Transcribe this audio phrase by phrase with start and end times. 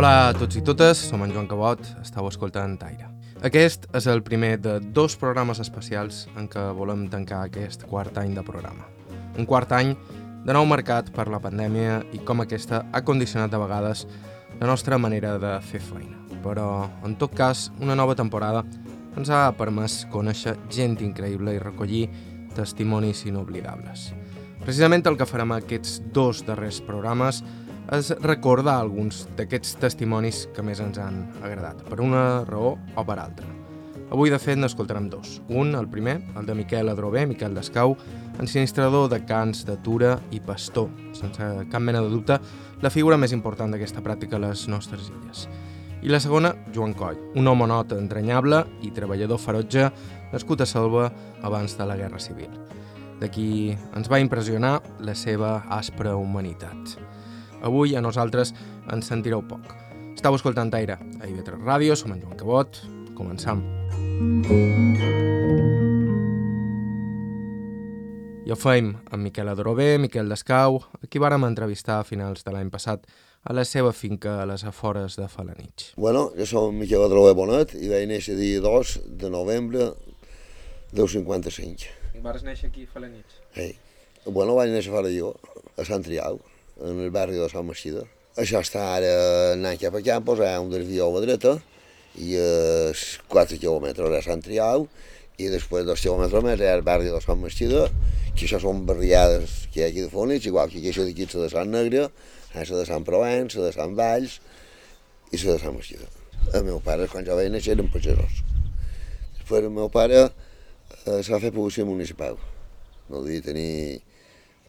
[0.00, 3.10] Hola a tots i totes, som en Joan Cabot, estàu escoltant Taire.
[3.44, 8.32] Aquest és el primer de dos programes especials en què volem tancar aquest quart any
[8.32, 8.88] de programa.
[9.36, 9.92] Un quart any
[10.46, 14.06] de nou marcat per la pandèmia i com aquesta ha condicionat de vegades
[14.56, 16.16] la nostra manera de fer feina.
[16.40, 18.64] Però, en tot cas, una nova temporada
[19.20, 22.06] ens ha permès conèixer gent increïble i recollir
[22.56, 24.14] testimonis inoblidables.
[24.64, 27.68] Precisament el que farem aquests dos darrers programes és
[28.22, 33.48] recordar alguns d'aquests testimonis que més ens han agradat, per una raó o per altra.
[34.10, 35.36] Avui, de fet, n'escoltarem dos.
[35.48, 37.96] Un, el primer, el de Miquel Adrover, Miquel Descau,
[38.42, 42.40] ensinistrador de cants de Tura i pastor, sense cap mena de dubte,
[42.82, 45.46] la figura més important d'aquesta pràctica a les nostres illes.
[46.02, 49.90] I la segona, Joan Coll, un homonot entranyable i treballador ferotge
[50.32, 51.10] nascut a Selva
[51.46, 52.50] abans de la Guerra Civil.
[53.20, 56.96] D'aquí ens va impressionar la seva aspra humanitat.
[57.62, 58.54] Avui a nosaltres
[58.92, 59.64] ens sentireu poc.
[60.14, 62.80] Estau escoltant Aire, a IB3 Ràdio, som en Joan Cabot,
[63.16, 63.62] començam.
[68.44, 72.54] I ho feim amb Miquel Adorobé, Miquel Descau, a qui vàrem entrevistar a finals de
[72.54, 73.04] l'any passat
[73.44, 75.92] a la seva finca a les afores de Falanich.
[75.96, 79.92] Bueno, jo som Miquel Adorobé Bonet i vaig néixer dia 2 de novembre
[80.92, 81.92] del 55.
[82.16, 83.38] I vas néixer aquí a Falanich?
[83.54, 83.76] Ei.
[84.26, 85.32] Bueno, vaig néixer fora jo,
[85.80, 86.40] a Sant Triau,
[86.80, 88.06] en el barri de Sant Meixida.
[88.40, 89.10] Això està ara
[89.54, 91.56] anant cap a Campos, hi ha un desvió a la dreta,
[92.18, 92.92] i a
[93.30, 94.86] 4 quilòmetres a Sant Triau,
[95.40, 97.86] i després dos quilòmetres més hi ha el barri de Sant Meixida,
[98.36, 101.50] que això són barriades que hi ha aquí de Fonix, igual que això d'aquí de
[101.52, 102.08] Sant Negre,
[102.54, 104.38] la de Sant Provence, la de Sant Valls
[105.30, 106.08] i la de Sant Meixida.
[106.54, 108.40] El meu pare, quan jo vaig néixer, eren pagesos.
[109.38, 112.38] Després el meu pare eh, se va fer policia municipal.
[113.10, 114.00] No devia tenir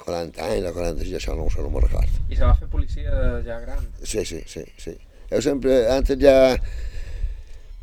[0.05, 2.21] 40 anys 40 anys, això no ho sé, no me'n record.
[2.30, 3.81] I se va fer policia ja gran?
[4.03, 4.95] Sí, sí, sí, sí.
[5.31, 6.35] Jo sempre, antes ja,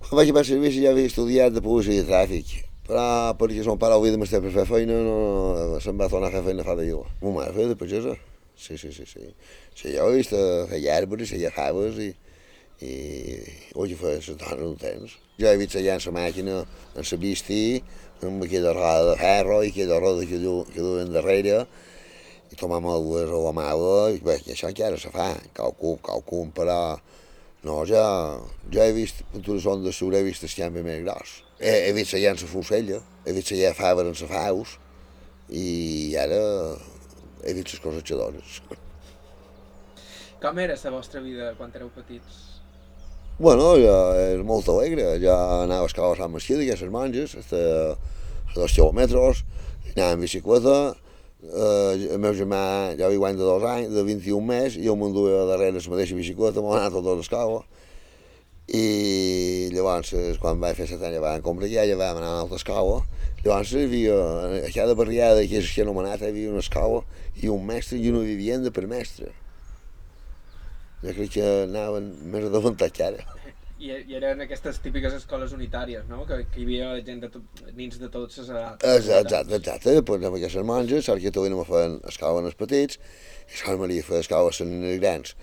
[0.05, 2.57] quan vaig a fer servici ja havia estudiat de policia i tràfic,
[2.89, 6.37] però perquè son pare havia de m'estar per fer feina, no, se'm va tornar a
[6.39, 7.05] fer feina fa de jo.
[7.23, 8.17] Mo mare feia de pagesa.
[8.59, 9.29] Sí, sí, sí, sí.
[9.75, 10.35] Sí, jo he vist
[10.71, 12.09] feia arbres, feia faves i,
[12.83, 12.93] i
[13.79, 15.19] oi, feia les dones del temps.
[15.39, 16.57] Jo he vist allà en la màquina,
[16.97, 17.61] en la bisti,
[18.27, 21.61] amb aquella roda de ferro i aquella roda que, du, que duen darrere,
[22.53, 23.69] i tomàvem dues a la mà,
[24.15, 26.79] i bé, i això encara se fa, qualcun, qualcun, però
[27.67, 28.05] no, ja,
[28.73, 31.39] ja he vist pintures ondes sur, he vist el canvi més gros.
[31.59, 34.77] He, he vist allà en la fusella, he vist allà faves en la faus,
[35.51, 36.43] i ara
[37.45, 38.61] he vist les coses xadones.
[40.43, 42.45] Com era la vostra vida quan éreu petits?
[43.39, 46.95] Bueno, ja és molt alegre, ja anava a escalar a Sant Mesquida, ja a les
[46.95, 49.43] monges, a dos quilòmetres,
[49.97, 50.79] anava en bicicleta,
[51.43, 52.61] eh, el meu germà
[52.99, 56.19] ja havia guany de dos anys, de 21 més, i jo m'enduia darrere la mateixa
[56.19, 57.63] bicicleta, m'ho anat tot l'escala,
[58.69, 60.13] i llavors,
[60.43, 63.01] quan vaig fer set anys, ja vam comprar ja, ja vam anar a l'altra escala,
[63.41, 64.19] llavors hi havia,
[64.61, 67.03] a cada barriada que que anomenat, hi havia una escala
[67.41, 69.33] i un mestre i una vivienda per mestre.
[71.01, 73.38] Jo crec que anaven més adelantats que ara.
[73.79, 76.25] I, I eren aquestes típiques escoles unitàries, no?
[76.27, 78.87] Que, que hi havia gent de tot, nins de totes les edats.
[78.97, 79.93] Exacte, exacte.
[79.95, 82.99] Després amb aquestes monges, ara que també me feien escala en els petits,
[83.47, 85.35] i Sant Maria feia escala en els grans.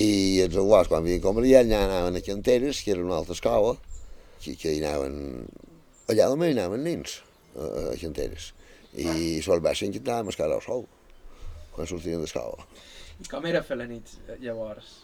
[0.00, 0.10] I
[0.44, 3.76] els abuels, quan havien com allà, allà anaven a Canteres, que era una altra escola,
[4.40, 5.18] que, que hi anaven...
[6.08, 7.18] Allà també hi anaven nins,
[7.52, 8.54] a, a Canteres.
[8.96, 10.86] I sol baixen que anàvem a escala al sol,
[11.76, 12.64] quan sortien d'escola.
[13.20, 15.02] I com era fer la nit, llavors?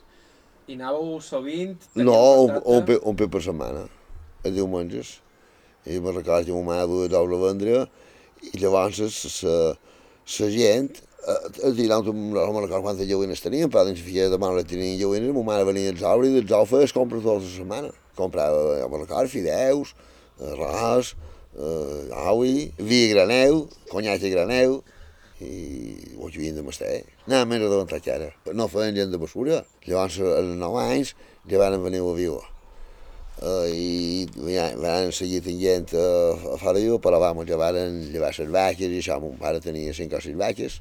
[0.66, 1.76] I anàveu sovint?
[1.94, 2.16] No,
[2.46, 3.84] un, un, pe- un pe per setmana,
[4.44, 5.18] a diumenges.
[5.84, 7.82] I me'n recordo que ma mare duia a vendre
[8.48, 9.00] i llavors
[9.44, 9.74] la,
[10.52, 14.64] gent, eh, a dir, no me'n recordo quantes joguines tenien, però dins filla de mare
[14.64, 17.92] tenien joguines, ma mare venia als ous i dels ous feia compres tota la setmana.
[18.16, 19.92] Comprava, jo me'n recordo, fideus,
[20.40, 21.12] arròs,
[21.52, 24.80] eh, aui, vi graneu, conyat a graneu,
[25.44, 26.90] i ho havien de mastar.
[27.28, 28.32] Anava més adelantat que ara.
[28.56, 29.62] No feien gent de basura.
[29.86, 31.14] Llavors, als 9 anys,
[31.50, 32.42] ja van venir a Vigo.
[33.34, 38.30] Uh, I ja, van seguir tenint uh, a fora jo, però vamos, ja van llevar
[38.30, 40.78] les vaques i això, mon pare tenia 5 o 6 vaques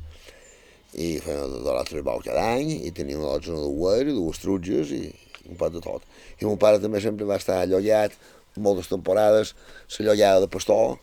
[0.94, 4.94] i feien de l'altre bou cada any i tenia una dotzena de uer, dues trutges
[4.94, 5.08] i
[5.50, 6.06] un pot de tot.
[6.38, 8.14] I mon pare també sempre va estar allollat
[8.62, 9.56] moltes temporades,
[9.90, 11.00] s'allollava de pastor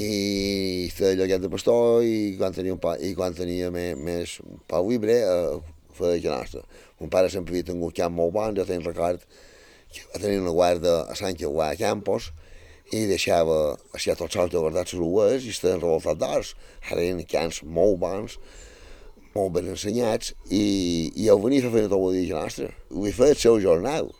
[0.00, 4.36] i feia lloguet de pastor i quan tenia, un pa, i quan tenia més, més
[4.70, 5.60] pau vibre eh,
[5.96, 6.64] feia nostra.
[7.00, 9.24] Mon pare sempre havia tingut camp molt bon, jo tenc record
[9.90, 12.30] que va tenir una guarda a Sant Queuà a Campos
[12.94, 16.54] i deixava així tots sols de guardar les ues i estaven revoltats d'ors.
[16.90, 18.38] Ara eren camps molt bons,
[19.34, 20.64] molt ben ensenyats, i,
[21.14, 22.72] i heu venit a fer tot el dia nostre.
[22.90, 24.10] Vull fer el seu jornal.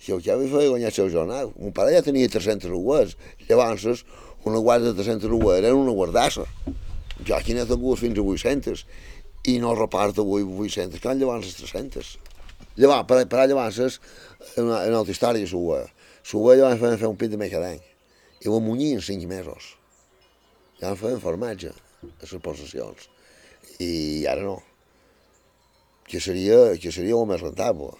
[0.00, 1.52] Si el que vull fer guanyar el seu jornal.
[1.60, 3.16] Mon pare ja tenia 300 rues,
[3.48, 4.04] llavors
[4.44, 6.46] una guarda de 300 rues era una guardassa.
[7.26, 8.84] Jo aquí n'he tingut fins a 800,
[9.52, 12.18] i no reparto avui 800, que llavors 300.
[12.76, 14.00] Llavors, per, per llavors,
[14.56, 15.64] una, una altra història, s'ho
[16.22, 17.80] S'ho llavors feien fer un pit de més cada any.
[18.44, 19.74] I ho munyir en 5 mesos.
[20.80, 23.08] Ja feien formatge a les possessions.
[23.80, 24.58] I ara no.
[26.08, 27.94] Que seria, que seria el més rentable.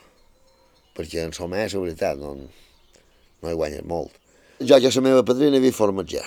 [0.96, 4.19] Perquè en més, la veritat, no, no hi guanyes molt.
[4.60, 6.26] Jo que la meva padrina havia formatjar.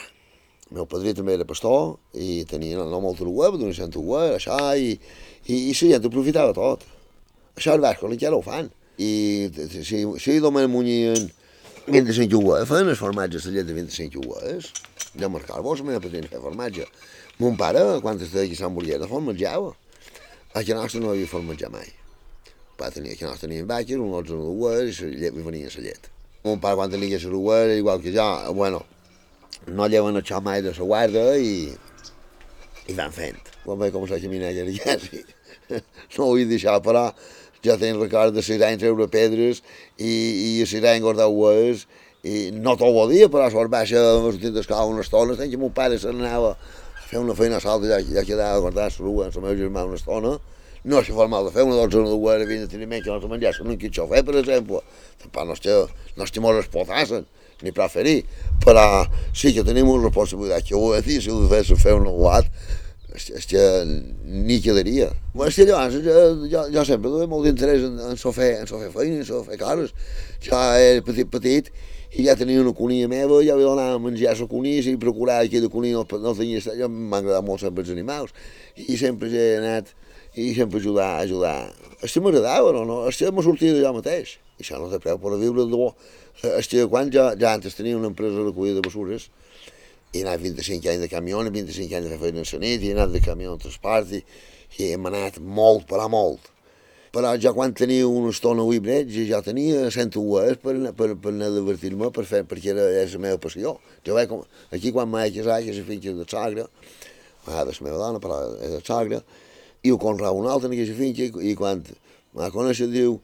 [0.71, 4.39] El meu padrí també era pastor i tenia no, no molt web, d'una cent web,
[4.39, 4.95] això, i,
[5.45, 6.81] i, i la gent aprofitava tot.
[7.53, 8.71] Això els bascos encara ho fan.
[8.97, 11.29] I si, si només munyien
[11.85, 14.71] 25 jugues, feien els formatges de llet de 25 jugues,
[15.13, 16.89] de marcar-vos, la meva patrina feia formatge.
[17.37, 19.75] Mon pare, quan estava aquí a Sant Boliera, formatjava.
[20.55, 21.85] A casa nostra no havia formatjat mai.
[22.49, 26.12] El pare tenia, casa nostra tenien vaques, un 11 de llet, i venia la llet.
[26.43, 28.81] Mon pare, quan tenia la dues, igual que jo, bueno,
[29.67, 31.71] no lleven això mai de la guarda i,
[32.91, 33.39] i van fent.
[33.63, 35.21] Quan vaig començar a caminar ja, ja sí.
[36.17, 37.05] no ho vull deixar, però
[37.63, 39.63] ja tenc record de ser anys treure pedres
[39.95, 41.87] i, i anys guardar ues,
[42.23, 45.71] i no tot el dia, però a sort baixa, sortint d'escola una estona, que mon
[45.71, 48.99] pare se n'anava a fer una feina a salt, ja, ja quedava a guardar la
[48.99, 50.35] rua amb la meva germà una estona,
[50.83, 53.71] no és formal de fer una dotzena de havien de menys que no se menjassin
[53.71, 54.81] un quitxó fer, per exemple,
[55.21, 55.77] tampoc no que,
[56.17, 57.25] no que mos explotassen,
[57.63, 58.23] ni preferir,
[58.63, 62.09] però sí que tenim una responsabilitat que ho he dit, si ho de fer un
[62.11, 62.49] guat,
[63.13, 63.61] és que
[64.25, 65.11] ni quedaria.
[65.45, 65.95] És que llavors
[66.49, 69.27] jo, jo, sempre duia molt d'interès en, en so fer, en so fer feina, en
[69.27, 69.93] so fer coses.
[70.43, 71.69] Jo era petit, petit,
[72.13, 75.43] i ja tenia una cunia meva, ja havia d'anar a menjar la cunia i procurar
[75.49, 76.61] que cunia no, no tenia...
[76.61, 78.33] Jo m'ha agradat molt sempre els animals,
[78.75, 79.93] i sempre he anat,
[80.35, 81.57] i sempre ajudar, ajudar.
[82.01, 82.83] És que m'agradava, no?
[82.89, 82.99] no?
[83.09, 84.37] És que m'ha sortit jo mateix.
[84.57, 85.93] I això no té preu per a viure de bo.
[86.57, 89.29] És que quan ja, ja antes tenia una empresa de recollida de basures,
[90.13, 93.21] he anat 25 anys de camió, 25 anys de feina a la he anat de
[93.21, 94.23] camió en transport i,
[94.77, 96.49] i hem anat molt, però molt.
[97.13, 101.29] Però ja quan tenia una estona a Ibret, ja tenia 100 ues per, per, per
[101.29, 103.75] anar a divertir-me, per fer, perquè era, era la meva passió.
[104.05, 104.33] Jo vaig,
[104.73, 106.65] aquí quan m'he casat, que és la finca de Sagra,
[107.45, 109.21] a la meva dona, però és de Sagra,
[109.83, 111.83] i ho conrava un altre en aquesta finca, i, i quan
[112.33, 113.17] m'ha conèixer diu,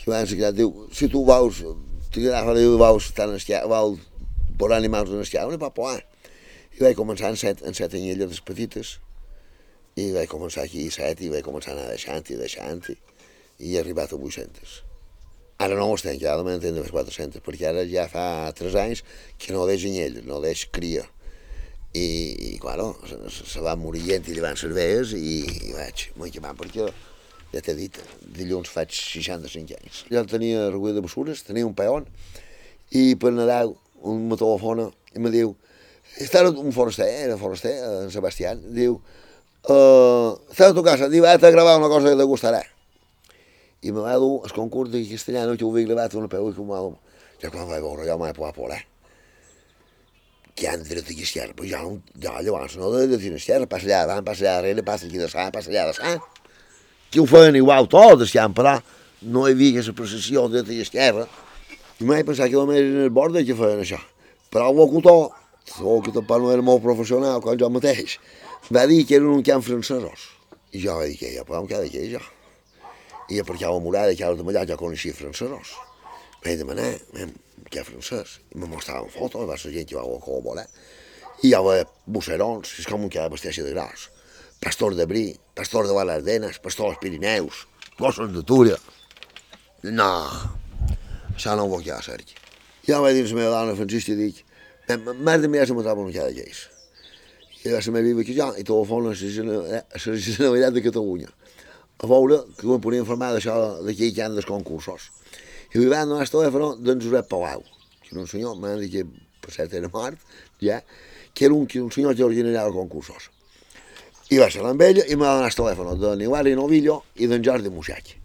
[0.00, 1.62] que va ensenyar, diu, si tu vols,
[2.10, 4.02] t'agrada, diu, estar en esquiar, vols
[4.60, 6.02] posar animals en esquiar, va poder.
[6.76, 8.98] I vaig començar en set, en set anyelles petites,
[10.00, 12.96] i vaig començar aquí set, i vaig començar a anar deixant i deixant, i,
[13.60, 14.80] i he arribat a 800.
[15.60, 18.24] Ara no ho estem, ja de moment en les 400, perquè ara ja fa
[18.56, 19.02] 3 anys
[19.38, 21.04] que no deix anyelles, no deix cria.
[21.90, 22.06] I,
[22.54, 23.16] i claro, se,
[23.50, 26.86] se va morir gent i li van cerveses i, i vaig molt quemant perquè
[27.50, 27.96] ja t'he dit,
[28.36, 30.04] dilluns faig 65 anys.
[30.12, 32.06] Ja tenia recull de mesures, tenia un peon,
[32.94, 33.74] i per Nadal
[34.06, 35.56] un me telefona i me diu,
[36.22, 39.00] està un foraster, era foraster, en Sebastià, diu,
[39.66, 42.62] uh, està a tu casa, diu, has de gravar una cosa que te gustarà.
[43.82, 46.54] I me va dur el concurs de castellano que ho havia gravat una peu i
[46.54, 46.84] va
[47.40, 48.89] Ja quan vaig veure, ja m'he pogut por, eh?
[50.56, 51.80] Que han dret de cristiana, però ja,
[52.20, 55.28] ja llavors no de dir cristiana, passa allà davant, passa allà darrere, passa aquí de
[55.30, 56.24] sang, passa allà de sang.
[57.10, 58.76] Que ho feien igual tot, estem, però
[59.22, 61.26] no hi havia aquesta processió de dreta i esquerra.
[62.00, 64.00] I mai pensat que només en el bord que feien això.
[64.50, 65.30] Però el locutor
[66.04, 68.18] que tampoc no era molt professional com jo mateix,
[68.74, 70.28] va dir que eren un camp francesos.
[70.72, 72.22] I jo vaig dir que ja podem quedar aquí, jo.
[73.30, 75.76] I perquè a la murada que ara de allà ja coneixia francesos.
[76.44, 76.90] Vaig demanar,
[77.70, 78.38] què francès?
[78.54, 80.66] I me mostraven fotos, va ser gent que va col·laborar.
[81.42, 84.08] I hi havia busserons, és com un que vesteixi de gros.
[84.60, 85.26] Pastor de Brí,
[85.56, 87.64] pastor de Valardenes, pastor dels Pirineus,
[87.98, 88.76] gossos de Túria.
[89.88, 90.12] No,
[91.34, 92.36] això no ho vull ja, Sergi.
[92.86, 94.44] Ja vaig dir a la meva dona Francisca i dic,
[94.90, 96.64] M'has de mirar si trobo una cada lleis.
[97.62, 101.30] I la meva viva que jo, i telefona a la Generalitat de Catalunya
[102.00, 105.10] a veure que em podien informar d'això d'aquí que han dels concursos.
[105.70, 107.62] I li van donar el telèfon d'en Josep Palau,
[108.02, 109.04] que era un senyor, m'han dit que
[109.40, 110.18] per cert era mort,
[110.62, 110.80] ja,
[111.34, 113.30] que era un, que un senyor que els concursos.
[114.30, 117.42] I va ser amb ell i m'ha donat el telèfon de Niuari Novillo i d'en
[117.42, 118.16] Jordi Musac.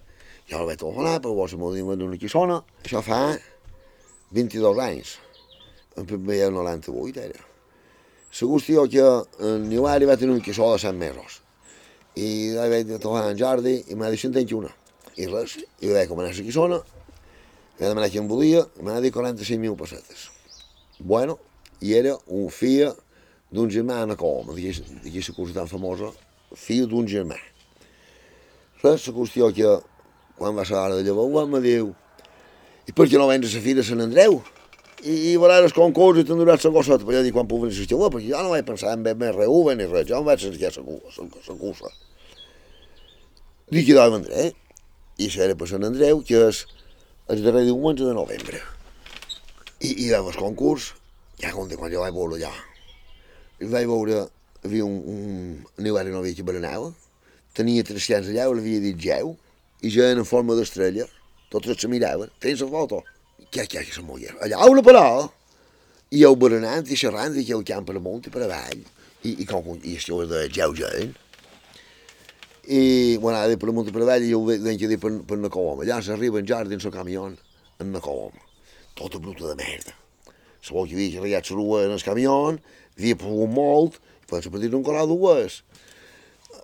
[0.50, 3.22] Jo el vaig telefonar, però vos m'ho diuen d'una quissona, això fa
[4.34, 5.16] 22 anys
[5.98, 7.42] en veia el 98 era.
[8.36, 9.04] La qüestió que
[9.48, 11.40] en Niuari va tenir un quissó de 100 mesos.
[12.20, 14.72] I vaig trobar en Jordi i m'ha dit si en tens una.
[15.16, 16.82] I res, i vaig començar la quissona,
[17.80, 20.30] vaig demanar qui em volia, i m'ha dit 45.000 pessetes.
[21.00, 21.38] Bueno,
[21.82, 22.94] i era un fill
[23.52, 26.12] d'un germà a Coloma, d'aquí la cursa tan famosa,
[26.56, 27.38] fill d'un germà.
[28.84, 29.78] Res, la qüestió que
[30.38, 31.94] quan va ser l'hora de llavor, em diu
[32.86, 34.40] i per què no vens a la fira de Sant Andreu?
[35.02, 37.06] I, i veuràs el concurs i t'enduràs la gosseta.
[37.06, 39.34] Però jo dic, quan puc venir a la perquè jo no vaig pensar en més
[39.34, 41.92] RV ni res, jo em vaig sentir la cursa.
[43.74, 44.52] Dic, i doncs vendré.
[45.18, 46.66] I serà per Sant Andreu, que és
[47.28, 48.60] el darrer diumenge de novembre.
[49.82, 50.92] I, i vam el concurs,
[51.42, 52.52] ja com de quan jo vaig veure allà.
[53.62, 54.22] I vaig veure,
[54.66, 56.92] havia un, un, hivern no havia que berenava,
[57.58, 59.34] tenia 300 allà, l'havia dit geu,
[59.82, 61.08] i ja en forma d'estrella,
[61.54, 63.02] tots se miraven, tens la foto?
[63.50, 64.36] Què, què, que se moia?
[64.44, 65.06] Allà, aula però,
[66.14, 68.82] i el berenant i xerrant i camp per amunt i per avall,
[69.26, 71.16] i, i, com, i això de geu gent.
[72.68, 75.84] I, bueno, ara per per avall, i jo ho que dir per, per na Coloma.
[75.84, 77.28] Allà s'arriba en jardí en el camió,
[77.80, 78.42] en na Coloma.
[78.96, 79.94] Tota bruta de merda.
[80.66, 82.58] Sabeu que havia carregat la en el camió,
[82.98, 85.62] havia plogut molt, i pensa per dir un colar dues.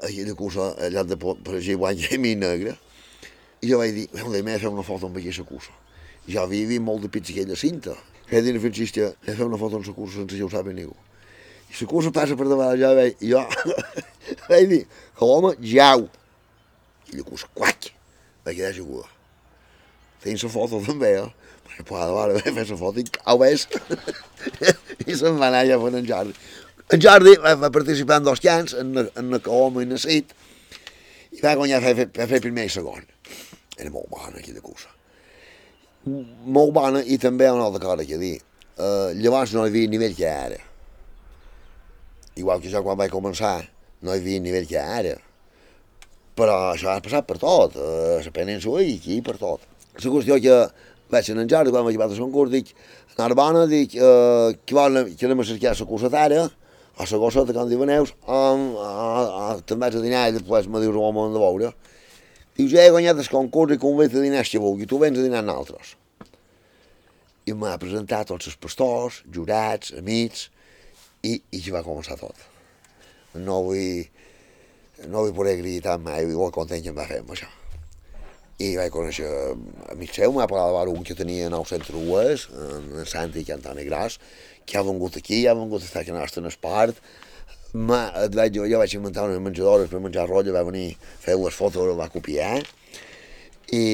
[0.01, 2.73] Aquella cosa allà de per allà guanya mi negra.
[3.61, 5.75] I jo vaig dir, heu de fer una foto amb aquesta cursa.
[6.25, 7.93] Jo havia vist molt de pits aquella cinta.
[8.31, 10.73] Vaig dir a Francisca, he fer una foto amb la cursa sense que ho sabi
[10.73, 10.95] ningú.
[11.71, 13.41] I la cursa passa per davant, jo vaig, jo
[14.49, 14.81] vaig dir,
[15.17, 16.07] que l'home jau.
[17.11, 17.91] I la cursa, quac,
[18.45, 19.07] vaig quedar segura.
[20.21, 21.55] Feien la foto també, eh?
[21.65, 23.67] Perquè pues, ara vaig fer la foto i cau ves.
[25.07, 26.35] I se'n va anar allà fent en Jordi.
[26.91, 30.35] En Jordi va, va participar en dos cants, en, en la Coloma i en Cit,
[31.31, 33.07] i va guanyar a fer, a fer primer i segon
[33.81, 34.89] era molt bona aquella cursa.
[36.05, 38.37] Molt bona i també una altra cosa que dir.
[38.77, 40.59] Uh, llavors no hi havia nivell que ara.
[42.41, 43.59] Igual que jo quan vaig començar
[44.01, 45.17] no hi havia nivell que ara.
[46.37, 49.67] Però això ha passat per tot, a la península i aquí per tot.
[49.93, 50.57] La qüestió que
[51.11, 52.71] vaig anar en Jordi, quan vaig arribar a concurs, dic,
[53.19, 56.45] Narbona, dic, uh, que vol que anem a cercar la cursetara,
[56.97, 58.13] a la gosseta, com diuen neus,
[59.67, 61.73] te'n vaig a dinar i després me dius on m'han de veure.
[62.57, 65.27] Diu, ja he guanyat el concurs i convenç a dinar si vulgui, tu vens a
[65.27, 65.95] dinar nosaltres.
[67.45, 70.49] I m'ha presentat tots els pastors, jurats, amics,
[71.23, 72.37] i, ja va començar tot.
[73.37, 74.05] No vull,
[75.07, 77.49] no vull poder gritar mai, igual content que em va fer amb això.
[78.61, 79.29] I vaig conèixer
[79.89, 84.19] amics seu, m'ha parlat un que tenia 900 rues, en Santi i Antoni Gras,
[84.65, 87.01] que ha vengut aquí, ha vengut a estar aquí a nostre espart,
[87.71, 91.19] Ma, et vaig, jo, jo vaig inventar unes menjadores per menjar rotlla, va venir a
[91.23, 92.57] fer les fotos, va copiar,
[93.71, 93.85] i,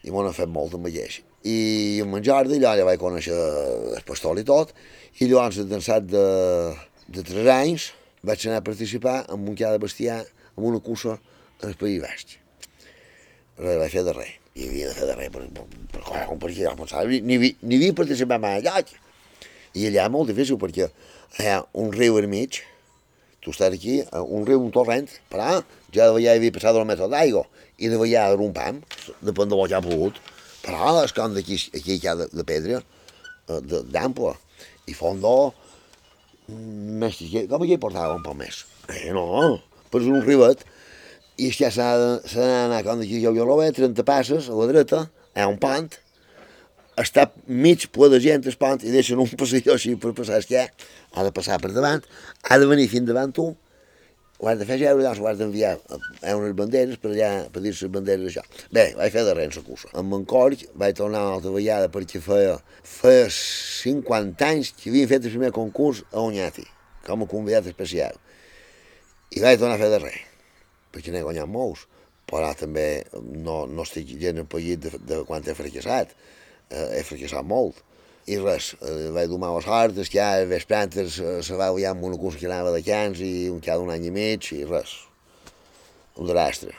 [0.00, 1.20] i m'ho han fet molt amb aquest.
[1.44, 3.36] I en menjar d'allà ja vaig conèixer
[3.98, 4.72] el pastor i tot,
[5.18, 6.26] i llavors, d'ençat de,
[7.10, 7.88] de 3 anys,
[8.22, 10.20] vaig anar a participar en un cada bestiar,
[10.54, 11.16] en una cursa
[11.62, 12.36] en el País Baix.
[13.58, 14.36] Res vaig fer de res.
[14.54, 17.76] I havia de fer de res per, per, per, per, per perquè pensava, ni, ni,
[17.80, 18.82] havia participat mai allà.
[19.74, 22.62] I allà molt difícil perquè hi ha un riu al mig,
[23.42, 25.60] tu estàs aquí, un riu, un torrent, però
[25.94, 27.46] ja de hi havia passat el metre d'aigua,
[27.78, 28.82] i de veia un pam,
[29.18, 30.18] depèn de lo que ha pogut,
[30.62, 32.82] però és com d'aquí, aquí hi ha de, de pedra,
[33.48, 33.60] eh,
[33.94, 34.34] d'ample,
[34.88, 35.52] i fondo,
[36.48, 38.64] més que com aquí portava un poc més.
[38.88, 39.60] Eh, no,
[39.92, 40.64] però és un rivet,
[41.38, 41.92] i ja s'ha
[42.34, 45.04] d'anar com d'aquí, jo, jo lo veig, 30 passes a la dreta,
[45.36, 45.90] hi ha un pont,
[46.98, 50.64] està mig ple de gent el pont i deixen un passador així per passar que
[50.66, 52.02] ha de passar per davant,
[52.48, 53.52] ha de venir fins davant tu,
[54.38, 57.62] ho has de fer geure, llavors ho has d'enviar a unes banderes per allà, per
[57.64, 58.44] dir les banderes això.
[58.74, 59.90] Bé, vaig fer de res la cursa.
[59.98, 62.54] Amb en Corc vaig tornar una altra vegada perquè feia,
[62.86, 66.66] feia 50 anys que havien fet el primer concurs a Onyati,
[67.08, 68.14] com a convidat especial.
[69.34, 70.22] I vaig tornar a fer res,
[70.94, 71.88] perquè n'he guanyat molts,
[72.28, 76.14] però també no, no estic gent empallit de, de quan he fracassat
[76.70, 77.82] eh, he fracassat molt.
[78.28, 81.86] I res, eh, vaig domar les hortes, que ja les plantes eh, se va veure
[81.88, 84.66] amb una cursa que anava de cans i un cada un any i mig i
[84.68, 84.92] res,
[86.20, 86.74] un drastre.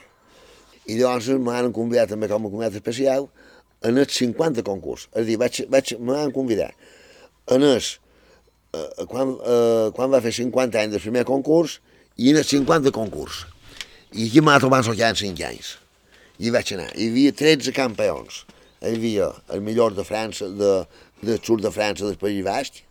[0.85, 3.25] I llavors m'han convidat també com a convidat especial
[3.85, 5.07] en els 50 concurs.
[5.15, 6.77] És a dir, vaig, vaig, m'han convidat
[7.55, 7.95] en els,
[8.77, 11.79] eh, quan, eh, quan va fer 50 anys del primer concurs
[12.17, 13.47] i en els 50 concurs.
[14.13, 15.73] I aquí m'ha trobat el que en 5 anys.
[16.37, 16.91] I vaig anar.
[16.93, 18.43] Hi havia 13 campions
[18.79, 20.85] hi havia el millor de França, de,
[21.21, 22.83] del sud de França del País Basc,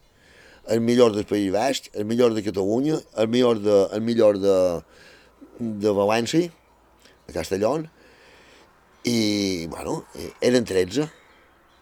[0.69, 4.57] el millor del País Basc, el millor de Catalunya, el millor de, el millor de,
[5.59, 6.51] de València,
[7.27, 7.89] de Castellón,
[9.05, 10.03] i, bueno,
[10.45, 11.09] eren 13,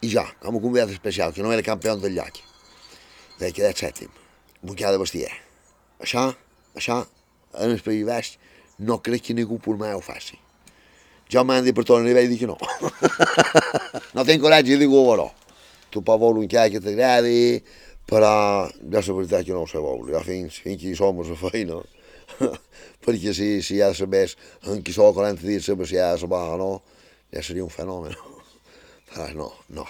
[0.06, 2.38] i jo, com a convidat especial, que no era campió del lloc,
[3.40, 4.12] vaig quedar sèptim,
[4.62, 5.32] amb cada bestiar.
[6.02, 6.28] Això,
[6.76, 7.02] això,
[7.56, 8.38] en el País Basc,
[8.78, 10.38] no crec que ningú per mai ho faci.
[11.32, 12.58] Jo m'han dit per tornar i vaig dir que no.
[14.14, 15.45] no tinc coratge i dic ho Tu
[16.04, 17.62] veure un que t'agradi,
[18.06, 20.12] però jo la veritat que no ho sé veure.
[20.12, 21.80] Jo fins, fins que hi som a la feina,
[23.04, 24.36] perquè si, si ja sabés
[24.66, 26.72] en qui sou 40 dies saber si ja se va o no,
[27.34, 28.14] ja seria un fenomen.
[29.10, 29.86] Però no, no.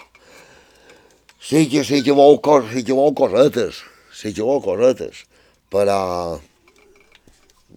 [1.41, 3.83] Sí que, sí que vol, cos, sí que vol cosetes,
[4.13, 5.25] sí que vol cosetes,
[5.71, 6.39] però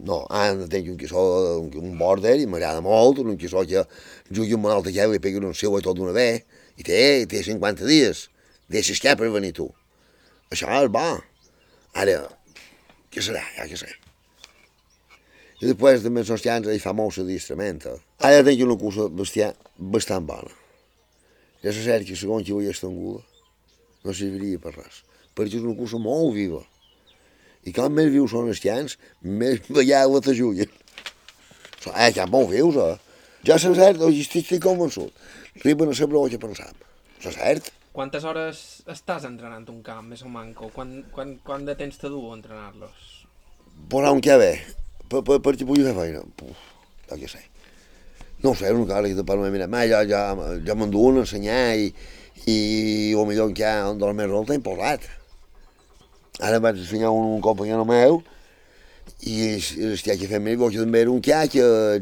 [0.01, 1.21] no, ara tinc un quissó,
[1.61, 3.85] un, border i m'agrada molt, un quissó que
[4.33, 7.01] jugui amb un altre que i pegui un seu i tot d'una vegada, i té,
[7.31, 8.29] té 50 dies,
[8.71, 9.69] deixes què per venir tu.
[10.51, 11.09] Això és bo.
[11.99, 12.21] Ara,
[13.11, 13.91] què serà, ja què sé.
[15.61, 17.83] I després també els llans hi fa molt l'adiestrament.
[18.25, 20.55] Ara tinc una cursa bestiar bastant bona.
[21.61, 23.21] Ja se cert que segons qui ho hi estanguda,
[24.05, 25.03] no serviria per res,
[25.37, 26.63] perquè és una cursa molt viva
[27.65, 30.71] i com més vius són els cans, més ballava t'ajuden.
[31.91, 32.97] Eh, que molt vius, eh?
[33.49, 35.13] Ja és cert, jo estic, estic convençut.
[35.59, 36.75] Arriben a saber el que pensam.
[37.21, 37.71] És cert.
[37.93, 40.71] Quantes hores estàs entrenant un camp, més o manco?
[40.75, 43.09] Quan, quan, quan de temps te du entrenar-los?
[43.91, 44.53] Però on què ve?
[45.11, 46.23] Per, per, per què pugui fer feina?
[46.39, 46.69] Puf,
[47.11, 47.43] ja què sé.
[48.45, 50.23] No sé, una cara que te parlo, mira, ma, ja, ja,
[50.65, 51.91] ja m'enduen a ensenyar i,
[52.49, 52.59] i
[53.19, 55.09] o millor que un dels més el temps posat
[56.41, 58.23] Ara vaig ensenyar un, un companyó meu
[59.29, 61.35] i estic aquí fent meu, que també era un que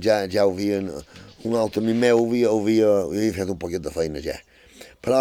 [0.05, 0.93] ja, ja ho havien,
[1.47, 4.37] un altre amic meu havia, havia, havia fet un poquet de feina ja.
[5.05, 5.21] Però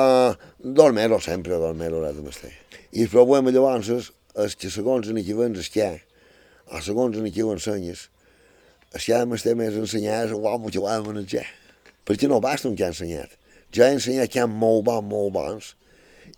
[0.58, 2.54] dormir-ho sempre, dormir-ho res de m'estar.
[2.92, 6.00] I el problema llavors és que segons en qui vens esquiar,
[6.74, 8.08] o segons en qui ho ensenyes,
[8.98, 11.46] esquiar m'està més ensenyar és guapo que ho ha de manejar.
[12.08, 13.34] Perquè no basta un que ha ensenyat.
[13.76, 15.74] Ja he ensenyat que hi ha molt bons, molt bons,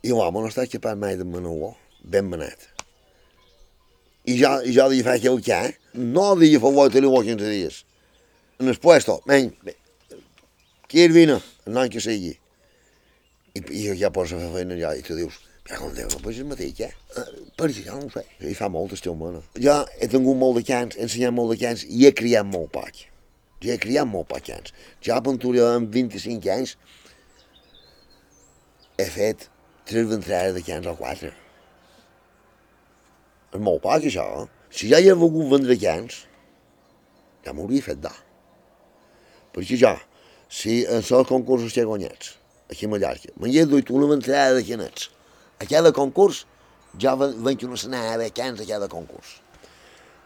[0.04, 2.68] i l'home no està capaç mai de manar-ho ben manat.
[4.30, 5.60] I jo, i jo li faig el que,
[5.94, 7.84] no li favor tenir 15 dies.
[8.60, 9.54] En el puesto, men,
[10.92, 12.34] qui és vina, el nom que sigui.
[13.56, 15.38] I, i ja posa a fer feina allà i tu dius,
[15.70, 16.92] ja com Déu, no pots el mateix, eh?
[17.56, 18.26] Per això no ho sé.
[18.52, 19.40] I fa molt estiu, mana.
[19.64, 22.74] Jo he tingut molt de cans, he ensenyat molt de cans i he criat molt
[22.76, 23.04] poc.
[23.64, 24.76] Jo he criat molt poc cans.
[25.06, 26.76] Jo a Pentura amb 25 anys
[29.00, 29.48] he fet
[29.88, 31.32] tres ventrades de cans o quatre.
[33.54, 34.26] És molt poc, això.
[34.44, 34.50] Eh?
[34.70, 36.26] Si ja hi ha volgut vendre cans,
[37.46, 38.18] ja m'hauria fet dar.
[39.56, 39.94] Perquè jo,
[40.50, 42.36] si els concursos que he guanyats,
[42.70, 45.10] aquí a Mallorca, m'hi he duit una ventrada de canets.
[45.60, 46.46] A cada concurs,
[47.02, 49.40] ja venc una senada de cans a cada concurs.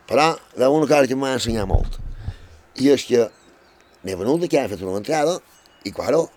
[0.07, 1.97] Però ha una cosa que m'ha ensenyat molt.
[2.79, 3.25] I és que
[4.03, 5.39] n'he venut que he fet una ventrada
[5.83, 6.27] i, claro,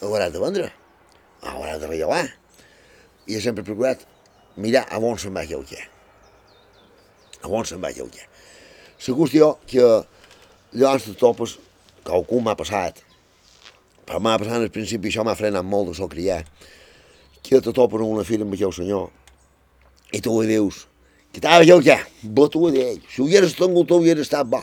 [0.00, 0.70] hauràs de vendre.
[1.42, 2.24] Hauràs de rellevar.
[3.26, 4.06] I he sempre procurat
[4.56, 5.82] mirar a on se'n va el que
[7.48, 8.26] on se'n va lleuger.
[9.06, 9.82] La qüestió que
[10.72, 11.56] llavors de topes,
[12.06, 13.02] que algú m'ha passat,
[14.06, 16.44] però m'ha passat al principi, això m'ha frenat molt de so criar,
[17.42, 19.10] que te topes en una fira amb aquell senyor,
[20.14, 20.84] i tu li dius,
[21.34, 24.62] que t'ha de lleuger, bo tu d'ell, si ho hubieras tingut tu hubieras estat bo.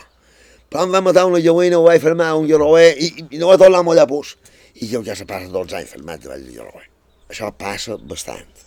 [0.72, 3.60] Però em va matar una lleuina, ho vaig fermar un lloroer, i, i no va
[3.62, 4.34] tornar a mollar pus.
[4.82, 6.88] I jo ja se passa 12 anys fermat davall del lloroer.
[7.30, 8.66] Això passa bastant.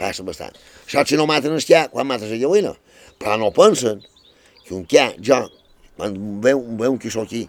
[0.00, 0.58] Passa bastant.
[0.82, 2.74] Això si no maten el ja, quan mates la lleuina?
[3.18, 4.00] però no pensen
[4.64, 5.40] que un que jo,
[5.98, 7.44] quan veu, veu que sóc aquí,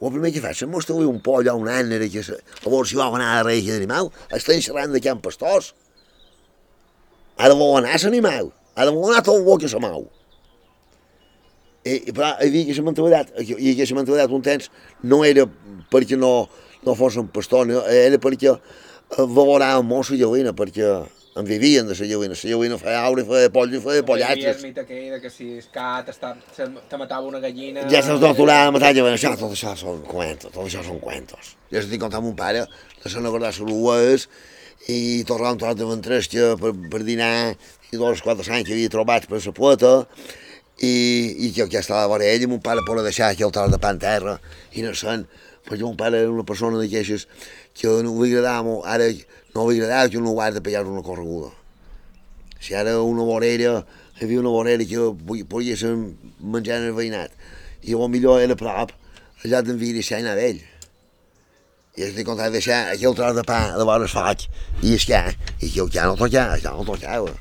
[0.00, 2.98] el primer que fa és mostrar un poll o un ànere que a veure si
[2.98, 5.72] vol anar a regia d'animal, estan xerrant de camp pastors.
[7.38, 10.06] Ha de voler anar l'animal, ha de voler anar tot el que se mou.
[11.84, 14.70] I, i però hi havia aquesta mentalitat, i aquesta mentalitat un temps
[15.02, 15.46] no era
[15.90, 16.32] perquè no,
[16.84, 18.54] no fos un pastor, no, era perquè
[19.16, 20.90] valorava molt la gallina, perquè
[21.38, 22.34] en vivien de la lleuina.
[22.34, 24.58] La lleuina feia aure, feia poll i feia pollatges.
[24.58, 27.86] el mite aquell que si es cat està, te matava una gallina...
[27.92, 29.14] Ja se'ls torturava a matar lleuina.
[29.14, 31.54] Això, tot això són cuentos, tot això són cuentos.
[31.70, 32.66] Jo estic contant amb un pare
[33.02, 34.26] de Sant Agordà Salues
[34.88, 37.32] i tornava un tros de ventresca per, per dinar
[37.92, 39.92] i dos quatre anys que havia trobat per la puerta
[40.78, 40.94] i,
[41.46, 43.72] i que, que estava a veure ell i mon pare por deixar aquí el tros
[43.72, 44.38] de pa en terra
[44.78, 45.26] innocent
[45.68, 47.26] perquè mon pare era una persona d'aquestes
[47.78, 49.10] que no li agradava molt, ara
[49.54, 51.50] no li agradava que un lugar de pegar una correguda.
[52.60, 53.84] Si ara una vorera,
[54.18, 55.94] hi havia una vorera que podia ser
[56.40, 57.34] menjant el veïnat,
[57.86, 58.92] i el millor era a prop,
[59.44, 60.60] allà d'envir i ser anar d'ell.
[61.98, 64.46] I content de deixar aquell tros de pa de vores faig,
[64.82, 65.18] i és que,
[65.62, 67.34] i que ja no tocava, ja no tocava.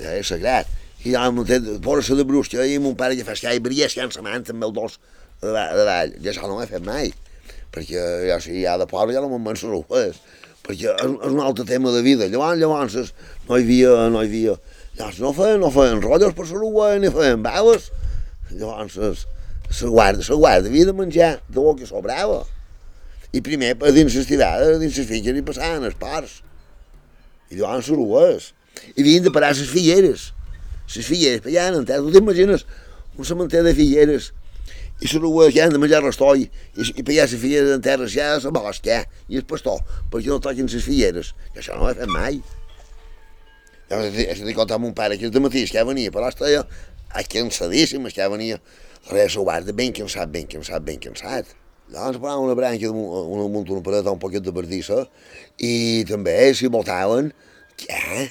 [0.00, 0.70] Ja és sagrat.
[1.04, 4.10] I ja m'ho té, fora de brusca, i mon pare que fa escai, brillar escant
[4.12, 4.98] sa man també el dos
[5.40, 6.18] de dalt.
[6.22, 7.12] Ja això no ho he fet mai,
[7.72, 10.18] perquè ja si hi ha de pobre ja no me'n menso res
[10.66, 12.28] perquè és, és un altre tema de vida.
[12.30, 13.12] Llavors, llavors
[13.48, 14.56] no hi havia, no hi havia,
[14.98, 17.90] llavors no feien, no feien rotllos per l'Uruguai, ni feien veus.
[18.50, 19.26] Llavors,
[19.80, 22.42] la guarda, la guarda havia de menjar de lo que sobrava.
[23.32, 26.40] I primer, a dins les tirades, dins les finques hi passaven els parts.
[27.50, 28.50] I llavors l'Uruguais.
[28.96, 30.30] I havien de parar les figueres.
[30.90, 32.66] Les figueres, per allà, tu t'imagines
[33.16, 34.32] un cementer de figueres,
[35.00, 38.34] i se l'ues ja de menjar restoi, i, i pegar les figueres en terra ja
[38.36, 39.80] a la bosca, i el pastor,
[40.12, 41.32] perquè no toquin les figueres.
[41.54, 42.40] I això no ho he fet mai.
[43.90, 46.66] Ja estic contant amb un pare que de matí que venia, però estava
[47.32, 48.60] cansadíssim, que venia
[49.08, 51.48] res a guarda, ben cansat, ben cansat, ben cansat.
[51.90, 55.06] Llavors posava una branca, una, una, una pareta, un poquet de perdissa,
[55.58, 57.32] i també, si voltaven,
[57.80, 58.28] què?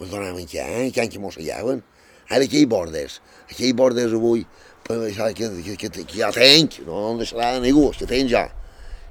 [0.00, 0.88] Ens donaven què?
[0.96, 1.82] Què que mossegaven?
[2.30, 3.18] Ara aquí hi bordes,
[3.50, 4.46] aquí hi bordes avui,
[5.34, 8.46] que, que, que, que ja tenc, no em deixarà de ningú, que tenc ja.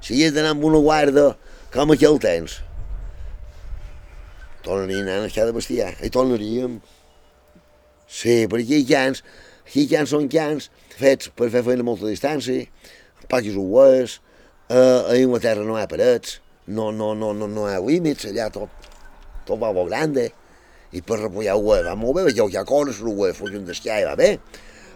[0.00, 1.34] Si hi has d'anar amb una guarda,
[1.72, 2.60] com aquí el tens?
[4.64, 6.80] Tornaríem a anar a de bestiar, hi tornaríem.
[8.10, 9.22] Sí, per aquí hi cans,
[9.74, 10.68] hi cans són cans
[11.00, 12.66] fets per fer feina a molta distància,
[13.30, 14.18] poques ues,
[14.70, 18.50] a Inglaterra no hi ha parets, no, no, no, no, no hi ha límits, allà
[18.54, 18.90] tot,
[19.46, 20.28] tot va molt grande,
[20.92, 24.08] i per repullar ues va molt bé, perquè hi ha coses, ues fugint d'esquiar i
[24.10, 24.34] va bé,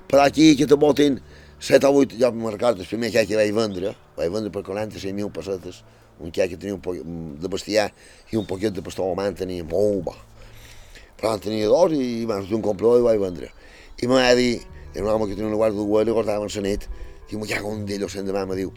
[0.08, 1.20] que te botin
[1.58, 5.30] 7 o 8, jo me'n recordo, el primer que vaig vendre, vaig vendre per 46.000
[5.32, 5.82] pessetes,
[6.20, 6.98] un que que tenia un poc
[7.40, 7.90] de bestiar
[8.30, 10.14] i un poquet de pastor alemany tenia molt bo.
[11.16, 13.48] Però en tenia dos i van un comprador i vendre.
[14.02, 14.62] I m'ha dit,
[14.94, 16.88] era un home que tenia una guarda de guarda i guardava en la nit,
[17.30, 18.72] i m'ho cago un d'ells, sent demà, me diu,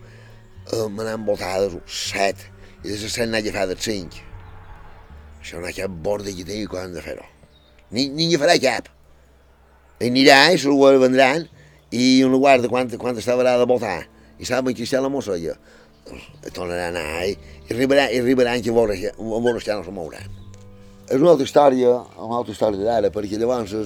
[0.71, 2.47] eh, me n'han botades set,
[2.83, 4.21] i set n'ha agafat cinc.
[5.41, 7.25] Això no hi ha cap borda que tingui quan de fer-ho.
[7.91, 8.31] Ni, ni
[10.01, 11.47] anirà i se'l vendran,
[11.91, 14.03] i una guarda quan, quan estava de votar,
[14.39, 15.55] i saben que està la mossa, jo,
[16.53, 20.35] tornarà a anar i, i arribarà, i arribaran que veure, veure que no se mouran.
[21.07, 23.85] És una altra història, una altra història d'ara, perquè llavors eh,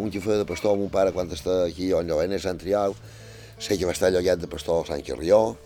[0.00, 2.60] un que feia de pastor amb un pare quan està aquí on jo a Sant
[2.60, 2.96] Trial,
[3.58, 5.56] sé que va estar llogat de pastor a Sant Carrió,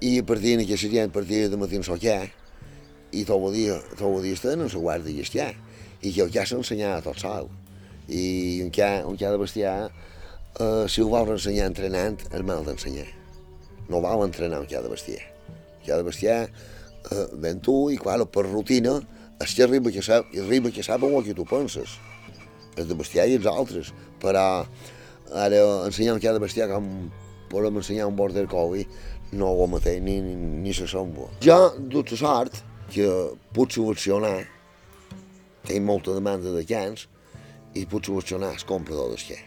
[0.00, 2.30] i a partir d'aquí seria a partir de matí en soquer,
[3.12, 5.54] i tot el dia, tot el dia estan en la guarda i esquiar,
[6.02, 7.48] i que que s'ensenyava tot sol.
[8.10, 9.78] I un que, un que ha de bestiar,
[10.58, 13.08] eh, si ho vols ensenyar entrenant, és mal d'ensenyar
[13.90, 15.26] no vau entrenar un que ha de bestiar.
[15.84, 19.00] Que ha de bestiar eh, ben tu i, clar, per rutina,
[19.42, 21.98] és que arriba que sap, arriba que sap el que tu penses.
[22.78, 23.90] És de bestiar i els altres.
[24.22, 24.62] Però
[25.34, 27.10] ara ensenyar un que ha de bestiar com
[27.50, 28.86] volem ensenyar un border collie,
[29.34, 31.26] no ho mateix ni, ni, ni se sembla.
[31.42, 32.60] Jo, dut la sort,
[32.94, 33.08] que
[33.54, 34.44] puc subvencionar,
[35.66, 37.08] tinc molta demanda de cans,
[37.74, 39.40] i puc subvencionar el comprador d'esquer.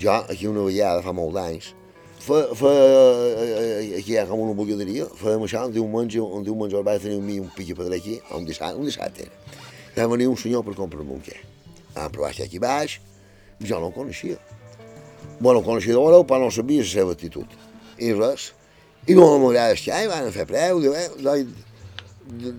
[0.00, 1.70] Jo, aquí una vegada, fa molts anys,
[2.20, 2.72] fa, fa,
[3.96, 7.30] aquí hi ha com una bugaderia, fèiem això, un diumenge, un diumenge vaig tenir un,
[7.46, 9.62] un pique per aquí, un dissabte, un dissabte era.
[9.96, 11.38] Va venir un senyor per comprar-me un què.
[11.94, 12.98] Vam provar aquí baix,
[13.62, 14.36] jo no el coneixia.
[15.40, 17.56] Bueno, el coneixia d'hora, però no sabia la seva actitud.
[17.96, 18.50] I res.
[19.08, 21.08] I no m'agrada això, i van fer preu, diu, eh,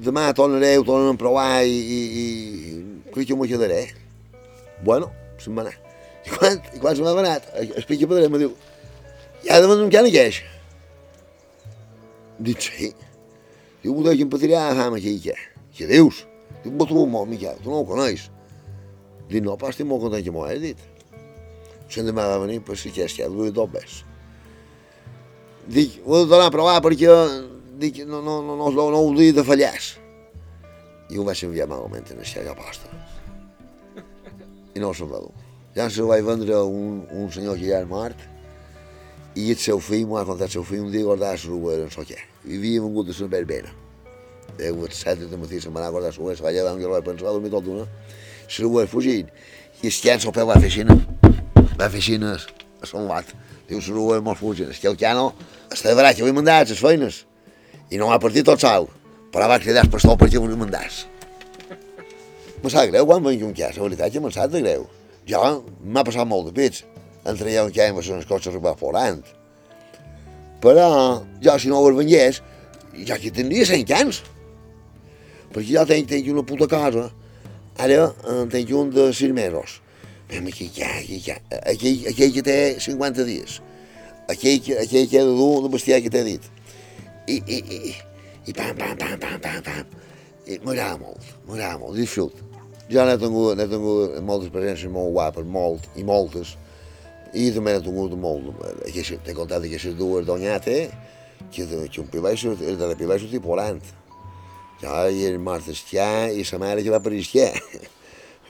[0.02, 3.84] demà tornaré, ho tornem a provar i, i, i crec que m'ho quedaré.
[4.84, 5.12] Bueno,
[5.42, 5.76] se'n va anar.
[6.28, 8.54] I quan, i quan se m'ha anat, el pique pedrer me diu,
[9.46, 10.42] ja de un can aqueix.
[12.38, 12.92] Dic, sí.
[13.84, 15.38] Diu, ho deixen per tirar a fam aquí, què?
[15.78, 16.26] Què dius?
[16.64, 18.28] Diu, però tu molt, Miquel, tu no ho coneix.
[19.30, 20.84] Dic, no, pas estic molt content que m'ho has dit.
[21.96, 24.02] L'endemà va venir per si que és que duia dos bes.
[25.72, 27.14] Dic, ho he de donar a provar perquè
[27.80, 29.96] dic, no, no, no, no, no, no ho dic de fallars.
[31.08, 32.92] I ho vaig enviar malament en aquella posta.
[34.78, 35.34] I no se'n va dur.
[35.74, 38.22] Ja se vaig vendre a un, un senyor que ja és mort,
[39.38, 41.84] i el seu fill m'ho ha contat el seu fill un dia guardar la ruera,
[41.86, 42.18] no so què.
[42.46, 43.74] I havia vengut de la berbera.
[44.58, 46.64] De les set de matí se'n va anar a guardar la ruera, se va allà
[46.66, 47.86] davant que va pensar, va dormir tot d'una.
[47.86, 49.30] La ruera fugint.
[49.84, 50.98] I el can pel va fer aixina.
[51.78, 53.34] Va fer aixina a son lat.
[53.68, 54.72] Diu, la ruera molt fugint.
[54.74, 55.34] És que el cano
[55.70, 57.26] està de barat, que vull mandar les feines.
[57.92, 58.90] I no m'ha partit tot sau.
[59.34, 60.88] Però va cridar el pastor perquè vull mandar.
[62.64, 64.88] Me sap greu quan venc un cas, la veritat que me'n sap de greu.
[65.28, 65.42] Jo
[65.84, 66.86] m'ha passat molt de pits
[67.28, 69.22] entre jo que amb les coses va forant.
[70.64, 70.88] Però
[71.44, 72.42] jo, si no ho vengués,
[72.96, 74.22] jo aquí tindria 100 anys.
[75.52, 77.10] Perquè jo tenc, tenc una puta casa,
[77.78, 79.82] ara en tenc un de 6 mesos.
[80.30, 83.62] Anem aquí, aquí, aquí, aquí, aquí que té 50 dies.
[84.28, 86.50] Aquell, aquell que ha de dur de bestiar que t'he dit.
[87.28, 87.96] I, i, i,
[88.48, 89.96] i pam, pam, pam, pam, pam, pam.
[90.64, 92.47] M'agrada molt, m'agrada molt, disfrut.
[92.88, 96.56] Jo n'he tingut, n'he tingut moltes experiències molt guapes, molt, i moltes,
[97.36, 98.54] i també he tingut molt,
[98.86, 100.94] t'he contat aquestes dues donyates,
[101.52, 103.82] que, que un pibai sortia, de la pibai sortia volant.
[104.82, 107.54] Jo i el mort esquiar i la mare que va per esquiar.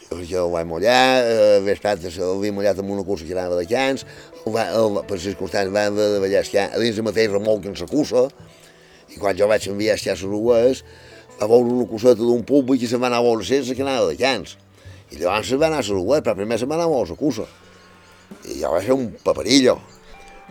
[0.08, 3.66] Jo ho vaig mullar, eh, vesprat ho havia mullat amb una cursa que anava de
[3.68, 4.06] cans,
[4.48, 7.88] va, el, per circumstàncies va de ballar esquiar a dins el mateix remolc en la
[7.92, 8.24] cursa,
[9.12, 10.86] i quan jo vaig enviar esquiar a les
[11.40, 14.10] a veure una curseta d'un públic i se'n va anar a veure sense que anava
[14.10, 14.58] de cans.
[15.12, 17.20] I llavors se'n va anar a les però primer se'n va anar a veure la
[17.20, 17.46] cursa.
[18.48, 19.78] I jo vaig fer un paperillo.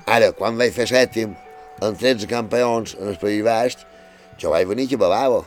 [0.06, 1.34] Ara, quan vaig fer sèptim,
[1.82, 3.82] en 13 campions en el País Basc,
[4.40, 5.42] jo vaig venir que bevava.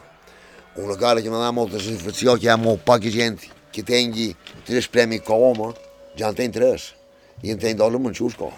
[0.78, 3.40] Una cosa que m'ha donat molta satisfacció, que hi ha molt poca gent
[3.74, 4.34] que tingui
[4.68, 5.72] tres premis Coloma,
[6.18, 6.94] ja en tenc tres,
[7.44, 8.52] i en tenc dos en Manxusco.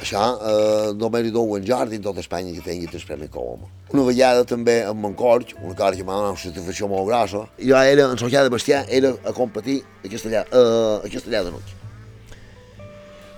[0.00, 3.68] Això eh, només hi dou en Jordi en tota Espanya que tingui tres premis Coloma.
[3.90, 7.78] Una vegada també en Mancorx, una cosa que m'ha donat una satisfacció molt grossa, jo
[7.78, 11.72] era en Socià de Bestiar, era a competir a Castellà, eh, a Castellà de Nuig.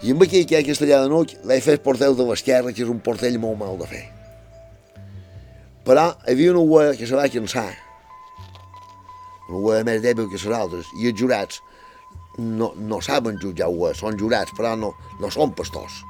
[0.02, 1.08] I amb aquell que hi ha Castellà de
[1.48, 4.04] vaig fer el portell de l'esquerra, que és un portell molt mal de fer.
[5.86, 7.70] Però hi havia una wea que se va cansar,
[9.48, 11.62] una wea més dèbil que les altres, i els jurats
[12.38, 16.02] no, no saben jutjar wea, són jurats, però no, no són pastors.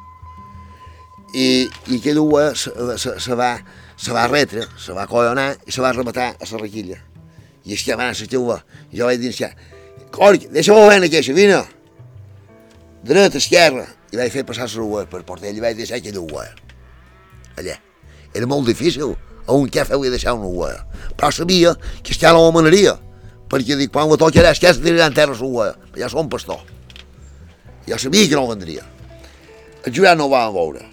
[1.32, 3.54] I, i aquella wea se, se, se, va,
[4.02, 6.98] se va retre, se va collonar i se va rematar a la requilla.
[7.62, 8.58] I es que va la teua,
[8.90, 9.52] i jo vaig dir,
[10.12, 11.62] Corc, deixa-m'ho veure aquesta, vine
[13.02, 16.60] dreta, esquerra, i vaig fer passar la web per portell i vaig deixar aquella web.
[17.58, 17.78] Allà.
[18.32, 19.14] Era molt difícil,
[19.46, 21.00] a un què feia deixar una web.
[21.16, 22.94] Però sabia que estia la manaria,
[23.50, 26.62] perquè dic, quan ho tocarà, que se tiraran terra la web, ja som pastor.
[27.88, 28.86] Jo sabia que no vendria.
[29.84, 30.86] El jurat no ho van veure.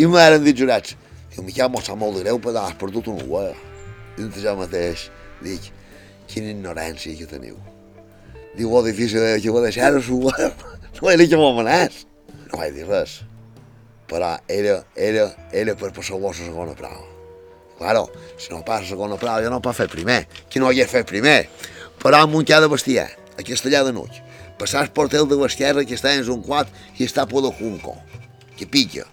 [0.00, 0.96] I m'han dit jurats,
[1.34, 3.68] diu, Miquel, m'ho sap molt de greu, però has perdut una web.
[4.16, 5.08] I dintre jo mateix
[5.42, 5.72] dic,
[6.30, 7.56] quina ignorància que teniu.
[8.56, 10.68] Diu, oh, difícil que ho deixar a la web
[11.02, 12.04] no era que m'amenàs.
[12.52, 13.16] No vaig dir res.
[14.06, 17.08] Però era, era, era per passar-lo a segona prova.
[17.78, 18.04] Claro,
[18.38, 20.20] si no passa la segona prova, ja no pot fer primer.
[20.46, 21.48] Qui no hagués fet primer.
[21.98, 24.20] Però amb un de bestiar, a Castellà de Nuig,
[24.60, 26.68] passar el portel de l'esquerra que està en un quad
[26.98, 27.96] i està por de junco,
[28.56, 29.08] que pica.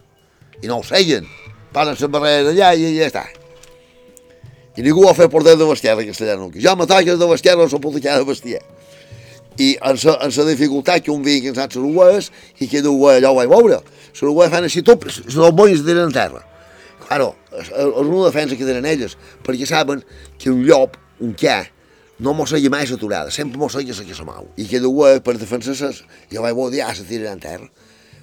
[0.62, 1.26] I no ho seien.
[1.74, 3.26] Passen la barrera allà i ja està.
[4.78, 6.60] I ningú va fer portel de l'esquerra a Castellà de Nuig.
[6.64, 8.64] Jo m'ataques de l'esquerra a la política de bestiar
[9.60, 12.30] i en la, en la dificultat que un vi que ens les ues
[12.64, 13.82] i que d'ues allò ho vaig veure.
[14.14, 16.46] Les ues fan així tot, les boies de en terra.
[17.10, 20.04] Claro, és una defensa que tenen elles, perquè saben
[20.40, 21.58] que un llop, un què,
[22.20, 24.48] no mos seguia mai aturada, sempre mos seguia la que se mau.
[24.56, 25.92] I que d'ues, per defensar-se,
[26.32, 27.68] jo vaig voler ja se tirar en terra.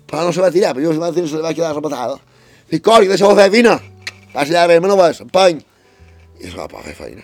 [0.07, 2.17] Però no se va tirar, però jo se va tirar, se va quedar rematada.
[2.71, 3.77] Dic, Cori, deixa-ho fer, vine.
[4.33, 5.61] Vas allà, me no vas, empany.
[6.41, 7.23] I es va poder fer feina.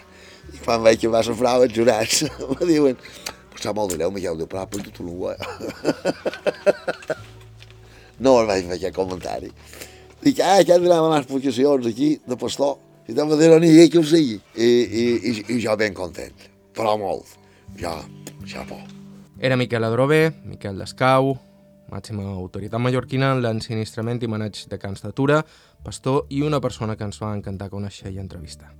[0.53, 2.97] I quan veig que va sofrar els jurats, me diuen,
[3.59, 5.35] sap molt greu, Miquel, diu, però ha perdut un uè.
[8.23, 9.51] no el vaig fer aquest comentari.
[10.23, 12.79] Dic, ah, que han donat les explicacions aquí, de pastor,
[13.11, 14.39] i de manera ni que ho sigui.
[14.55, 14.69] I,
[15.03, 17.35] i, i, i jo ben content, però molt.
[17.81, 17.97] Ja
[18.69, 18.83] por.
[19.43, 21.35] Era Miquel Adrové, Miquel Descau,
[21.93, 25.43] màxima autoritat mallorquina en l'ensinistrament i maneig de cans d'atura,
[25.85, 28.73] pastor i una persona que ens va encantar conèixer i entrevistar.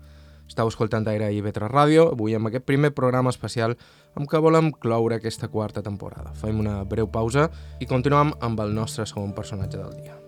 [0.49, 3.77] Estau escoltant Aire i Vetre Ràdio, avui amb aquest primer programa especial
[4.19, 6.35] amb què volem cloure aquesta quarta temporada.
[6.43, 7.49] Fem una breu pausa
[7.81, 10.22] i continuem amb el nostre segon personatge del dia.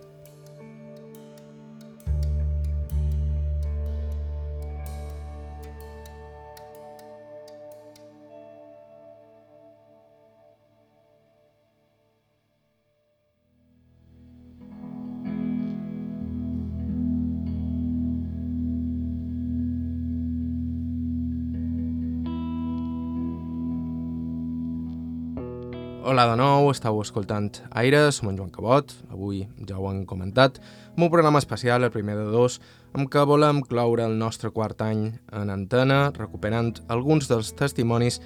[26.15, 30.61] Hola de nou, estàu escoltant Aire, som en Joan Cabot, avui ja ho han comentat,
[30.93, 32.61] amb un programa especial, el primer de dos,
[32.95, 35.03] amb què volem cloure el nostre quart any
[35.35, 38.21] en antena, recuperant alguns dels testimonis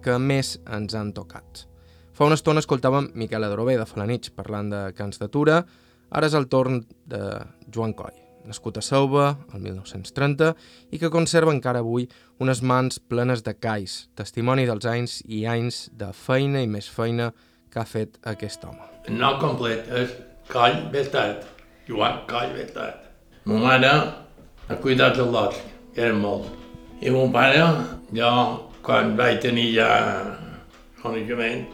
[0.00, 1.66] que més ens han tocat.
[2.16, 5.66] Fa una estona escoltàvem Miquel Adrové de Falanich parlant de cants d'atura,
[6.08, 7.26] ara és el torn de
[7.68, 10.52] Joan Coll nascut a Selva el 1930
[10.92, 12.08] i que conserva encara avui
[12.42, 17.32] unes mans plenes de cais, testimoni dels anys i anys de feina i més feina
[17.72, 18.84] que ha fet aquest home.
[19.08, 20.12] El nom complet és
[20.50, 21.46] Coll Bestat,
[21.88, 23.00] Joan Coll Bestat.
[23.44, 23.94] Ma mare
[24.68, 25.58] ha cuidat els lots,
[25.94, 26.52] que eren molts.
[27.04, 27.64] I mon pare,
[28.16, 28.30] jo,
[28.84, 29.88] quan vaig tenir ja
[31.02, 31.66] coneixement,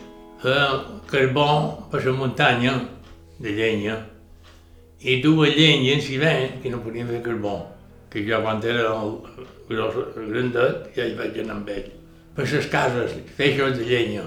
[0.42, 0.70] feia
[1.10, 1.50] carbó
[1.92, 2.78] per la muntanya
[3.38, 4.00] de llenya
[5.00, 7.54] i dues llenyes si ven, que no podien fer carbó,
[8.12, 9.14] que jo quan era el,
[9.68, 11.86] gros, grandet ja hi vaig anar amb ell.
[12.36, 14.26] Per les cases, feixos de llenya,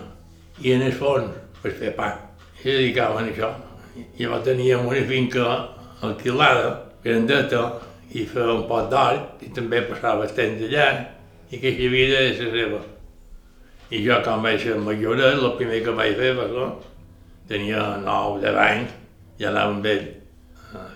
[0.62, 2.10] i en el fons, per fer pa.
[2.58, 3.52] I se dedicaven a això.
[4.18, 5.46] I va teníem una finca
[6.02, 7.62] alquilada, grandeta,
[8.14, 10.90] i feia un pot d'hort, i també passava el temps allà,
[11.52, 12.82] i que aquesta vida és la seva.
[13.94, 16.68] I jo, quan vaig ser majoret, el primer que vaig fer va ser,
[17.54, 19.00] tenia 9 10 anys,
[19.38, 20.06] ja anava amb ell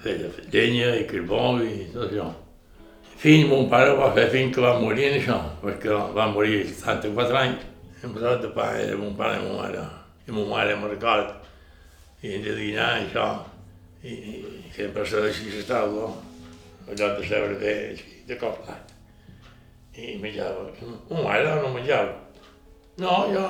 [0.04, 2.28] feia llenya i carbó i tot això.
[3.18, 6.84] Fins mon pare va fer fins que va morir en això, perquè va morir als
[6.84, 7.64] 74 anys.
[8.06, 9.86] Em posava de pa era mon pare i mon mare.
[10.28, 11.32] I mon mare, me'n record,
[12.22, 13.26] i hem de dinar, això,
[14.04, 16.12] i, i sempre s'ha així a taula,
[16.86, 18.94] allò de seure bé, així, de coplat.
[19.98, 20.68] I menjava.
[20.86, 22.14] Un mare no menjava.
[23.02, 23.48] No, jo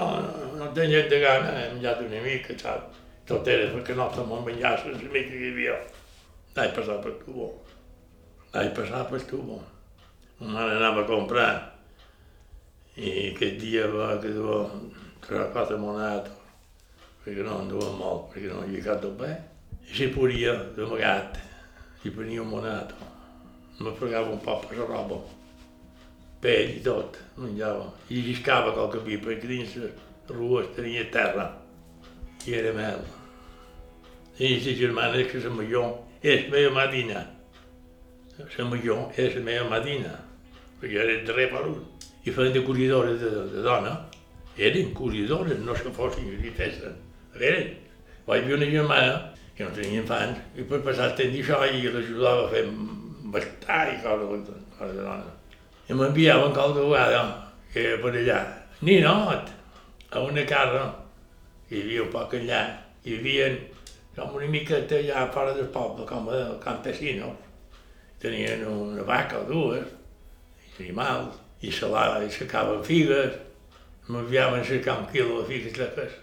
[0.60, 3.04] no tenia de gana, he menjat una mica, saps?
[3.28, 5.80] Tot era perquè no se me'n menjassin la mica que hi havia.
[6.58, 7.52] L'any passat per tubo.
[8.54, 9.62] L'any passat per tubo.
[10.40, 11.52] Ma mare anava a comprar
[12.98, 14.64] i aquest dia va que duia
[15.22, 16.32] tre quatre monete
[17.24, 19.50] perché non doveva molto, perché non gli cato bene.
[19.86, 21.40] E si pulia d'amagat,
[22.02, 22.96] si prenia un monato.
[23.78, 25.22] Mi fregava un po' per la roba.
[26.40, 27.92] Pell i tot, menjava.
[28.08, 29.92] I lliscava qualque vi, perquè dins les
[30.26, 31.46] rues tenia terra.
[32.46, 33.06] I era mel.
[34.38, 37.24] I la germana que la major és meva madina.
[38.38, 40.14] La major és la meva madina,
[40.82, 41.80] perquè era darrer per un.
[42.26, 43.96] I feien de corridores de, de dona.
[44.58, 46.96] Eren corridores, no se fossin gritesses.
[47.34, 47.66] A veure,
[48.28, 49.18] vaig veure una germana
[49.58, 52.64] que no tenia infants, i per passar el temps d'això i l'ajudava a fer
[53.34, 55.34] bastar i coses, coses de dona.
[55.90, 57.22] I m'enviaven qualque vegada,
[57.74, 58.42] que era per allà,
[58.86, 59.50] ninot,
[60.12, 60.84] a una casa,
[61.72, 62.62] hi havia un poc allà,
[63.04, 63.50] hi havia
[64.18, 67.36] com una miqueta allà fora del poble, com a campesinos.
[68.18, 69.86] Tenien una vaca o dues,
[70.80, 73.38] animals, i se la i secaven figues,
[74.08, 76.18] m'enviaven a cercar un quilo de figues de cas,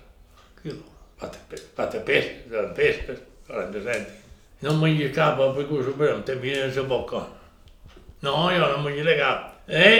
[0.63, 0.83] quilo
[1.21, 4.21] patapesques, de pesques, 40 cèntims.
[4.65, 7.23] No em menja cap, perquè ho superem, te miren la boca.
[8.25, 9.51] No, jo no em menjaré cap.
[9.69, 9.99] Eh?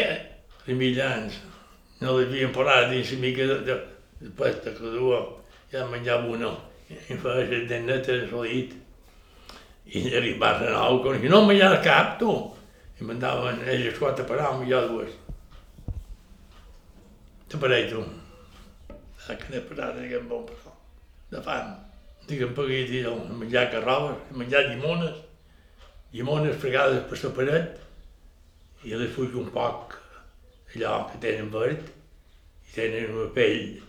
[0.65, 1.41] Els mitjans.
[2.01, 3.77] No l'havien parat dins la mica de, de,
[4.23, 5.21] de pesta que duia.
[5.71, 6.55] Ja menjava una.
[7.11, 8.75] I les dennetes al llit.
[9.95, 12.33] I arribava a nou, com si no em menjava cap, tu.
[13.01, 15.17] I mandaven elles quatre per a menjar dues.
[17.49, 18.05] Te parell, tu.
[19.25, 20.75] Ah, que n'he parat, aquest bon per
[21.35, 21.71] de fam.
[22.29, 23.05] Digue'm perquè dir,
[23.41, 25.17] menjar carrobes, menjar llimones,
[26.15, 27.81] llimones fregades per la paret,
[28.85, 29.97] i les fuig un poc
[30.75, 31.89] allò que tenen verd,
[32.69, 33.81] i tenen una pell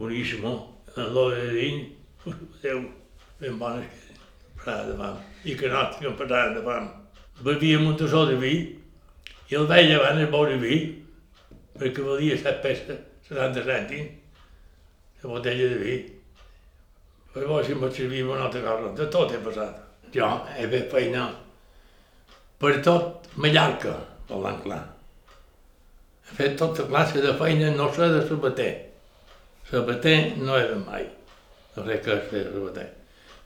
[0.00, 0.54] boníssima,
[0.96, 1.92] en l'oli de dins,
[2.62, 2.80] Déu,
[3.40, 8.54] ben bones que parada de fam, i que no que parada de vi,
[9.50, 10.78] i el veia abans el beure vi,
[11.76, 14.12] perquè valia set peces, 70 cèntims,
[15.22, 15.96] la botella de vi.
[17.34, 19.80] Poi poi si mi serviva un'altra cosa, de tot he passat.
[20.14, 21.26] Jo he fet feina
[22.58, 23.96] per tot Mallorca,
[24.28, 24.84] parlant clar.
[26.30, 28.72] He fet tota classe de feina, no sé de sabater.
[29.68, 31.08] Sabater no era mai,
[31.76, 32.86] no sé què és sabater.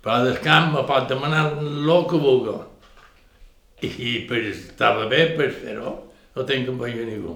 [0.02, 2.56] Però del camp me pot demanar el que vulgui.
[3.88, 5.94] I per estava bé per fer-ho,
[6.34, 7.34] no que feina ningú.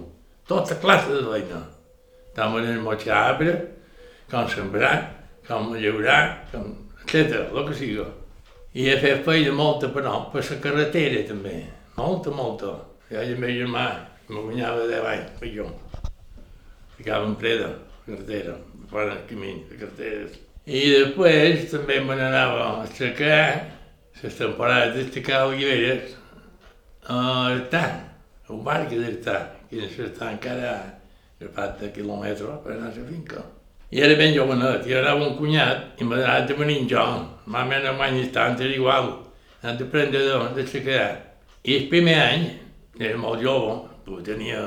[0.49, 1.61] Tota classe de feina.
[2.35, 3.53] Tant en motxar arbre,
[4.31, 4.95] com sembrar,
[5.47, 6.71] com llaurar, com,
[7.05, 8.07] etc, el que siga.
[8.75, 11.59] I he fet feina molta, però, per la carretera també.
[11.99, 12.73] Molta, molta.
[13.13, 13.85] I el meu germà,
[14.27, 15.67] que me guanyava 10 anys, per jo.
[16.97, 17.69] Ficava en preda,
[18.07, 18.57] carretera,
[18.89, 20.41] fora el camí, de carreteres.
[20.63, 23.39] I després també me n'anava a cercar
[24.23, 26.13] les temporades d'estacar oliveres
[27.11, 27.17] a
[27.49, 27.83] Artà,
[28.47, 30.77] a un bar que d'Artà, que està encara
[31.43, 33.43] a 4 quilòmetres per anar a la finca.
[33.91, 37.03] I era ben jovenet, i era un cunyat, i m'ha donat de venir jo.
[37.47, 39.11] Ma mena mai tant, era igual.
[39.63, 41.09] Hem de prendre de, de xecar.
[41.65, 42.47] I el primer any,
[43.01, 43.81] era molt jove,
[44.23, 44.63] tenia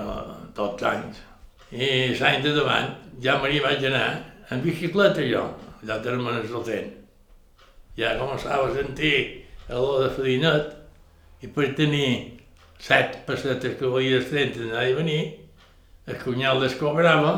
[0.56, 1.24] 12 anys,
[1.72, 1.88] i
[2.20, 2.92] l'any de davant
[3.24, 4.10] ja m'hi vaig anar
[4.52, 5.44] en bicicleta jo,
[5.86, 6.92] allà de Hermanes del Ten.
[7.98, 10.74] Ja començava a sentir l'olor de farinet,
[11.42, 12.10] i per tenir
[12.82, 15.24] set pessetes que dels 30 d'anar i venir,
[16.08, 17.34] el cunyat les cobrava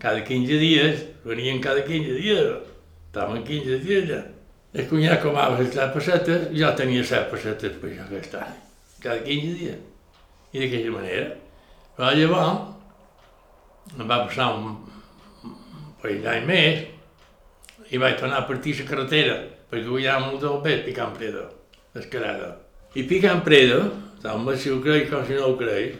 [0.00, 2.54] cada 15 dies, venien cada 15 dies,
[3.08, 4.22] estaven 15 dies allà.
[4.72, 8.58] El cunyat comava les 7 pessetes, jo tenia 7 pessetes per això aquest any,
[9.02, 9.80] cada 15 dies.
[10.52, 11.26] I d'aquesta manera.
[11.96, 14.78] Però llavors em va passar un,
[15.44, 16.86] un parell d'any més
[17.90, 19.36] i vaig tornar a partir la carretera,
[19.70, 21.48] perquè guanyava molt del bé picant preda,
[21.98, 22.52] escarada.
[22.94, 23.82] I picant preda,
[24.22, 25.96] tant si ho creix com si no ho creix,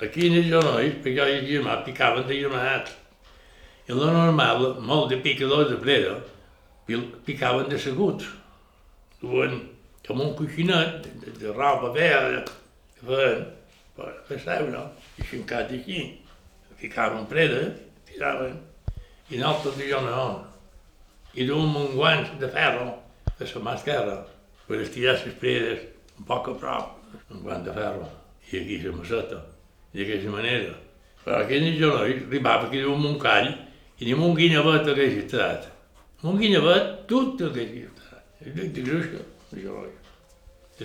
[0.00, 2.96] aquí en els genolls, perquè jo i el germà picaven de germanats.
[3.88, 6.16] I lo normal, molt de picadors de preda,
[7.24, 8.28] picaven de seguts.
[9.20, 9.60] Duen
[10.06, 13.44] com un coixinet de, de, de roba verda que feien
[13.96, 14.82] per fer seure,
[15.16, 16.04] i xincat així.
[16.80, 17.62] Ficaven preda,
[18.08, 18.58] tiraven,
[19.30, 20.26] i nosaltres jo no.
[21.36, 22.92] I duem un guant de ferro
[23.38, 24.20] de la mà esquerra
[24.68, 25.80] per estirar les predes
[26.18, 26.92] un poc a prop,
[27.30, 28.06] un guant de ferro,
[28.52, 29.40] i aquí la maceta,
[29.94, 30.74] d'aquesta manera.
[31.24, 33.48] Però aquell genoll arribava que duem un call
[33.98, 35.66] i ni un guinevet registrat.
[36.22, 38.20] Un guinevet, tot el que hi està.
[38.46, 39.20] I dic, dic, això,
[39.56, 39.82] això,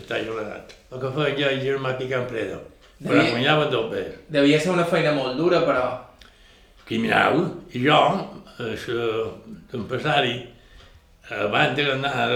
[0.02, 0.74] està jurat.
[0.92, 2.60] El que feia jo i germà picant preda.
[3.00, 4.16] Però Devia- guanyava dos pes.
[4.28, 5.86] Devia ser una feina molt dura, però...
[6.90, 7.98] criminal, i jo,
[8.60, 10.48] l'empresari,
[11.30, 12.30] abans d'anar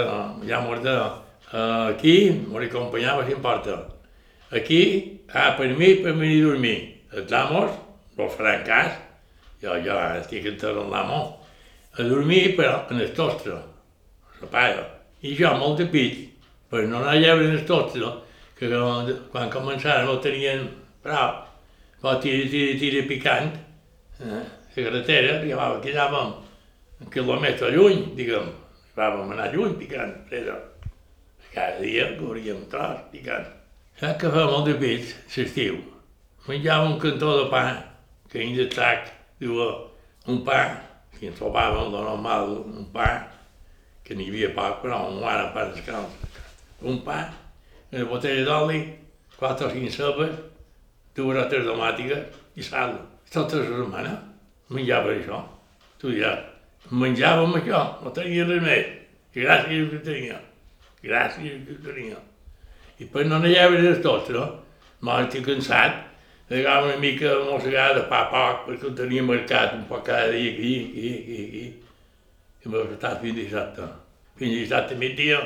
[0.48, 1.22] ja morta,
[1.52, 3.88] aquí m'ho acompanyava si importa.
[4.52, 6.78] Aquí, ah, per mi, per venir a dormir.
[7.14, 7.72] Els amos
[8.18, 8.92] no faran cas,
[9.62, 11.22] jo, jo estic enterrant l'amo,
[11.98, 13.58] a dormir però en el tostre,
[14.42, 14.86] la paga.
[15.22, 16.30] I jo, molt de pit,
[16.70, 18.10] per no anar a lleure en el tostre,
[18.58, 18.70] que
[19.32, 20.68] quan, començàrem ho tenien
[21.04, 21.42] prou,
[22.02, 23.56] però tira, tira, tira picant,
[24.22, 24.44] eh?
[24.76, 26.32] La carretera, llevava, quedàvem
[27.04, 28.48] un quilòmetre lluny, diguem,
[28.98, 30.56] vàvem anar lluny picant, freda.
[31.54, 33.46] Cada dia cobríem un tros picant.
[34.00, 35.78] Saps que fa molt de pit, l'estiu?
[36.48, 37.62] Menjava un cantó de pa,
[38.32, 39.62] que dins del sac, diu,
[40.34, 40.64] un pa,
[41.20, 43.08] que ens trobàvem de normal, un pa,
[44.04, 46.18] que n'hi havia poc, però un ara pa descalç.
[46.82, 47.22] Un pa,
[47.94, 48.82] una botella d'oli,
[49.38, 50.36] quatre o cinc cebes,
[51.16, 52.98] dues o tres tomàtiques i sal.
[53.30, 54.14] Tota la setmana
[54.74, 55.40] menjava això.
[56.02, 56.34] Tu ja
[56.92, 58.90] menjàvem això, no tenia res més.
[59.34, 60.40] I gràcies que tenia.
[61.04, 62.20] Gràcies que tenia.
[63.00, 64.46] I per no anar a veure tot, no?
[65.04, 65.98] M'ho estic cansat,
[66.50, 70.06] agafava una mica de mossegada de pa a poc, perquè ho tenia marcat un poc
[70.06, 71.66] cada dia, aquí, aquí, aquí, aquí.
[72.64, 73.90] I m'ho estat fins dissabte.
[74.40, 75.42] Fins dissabte migdia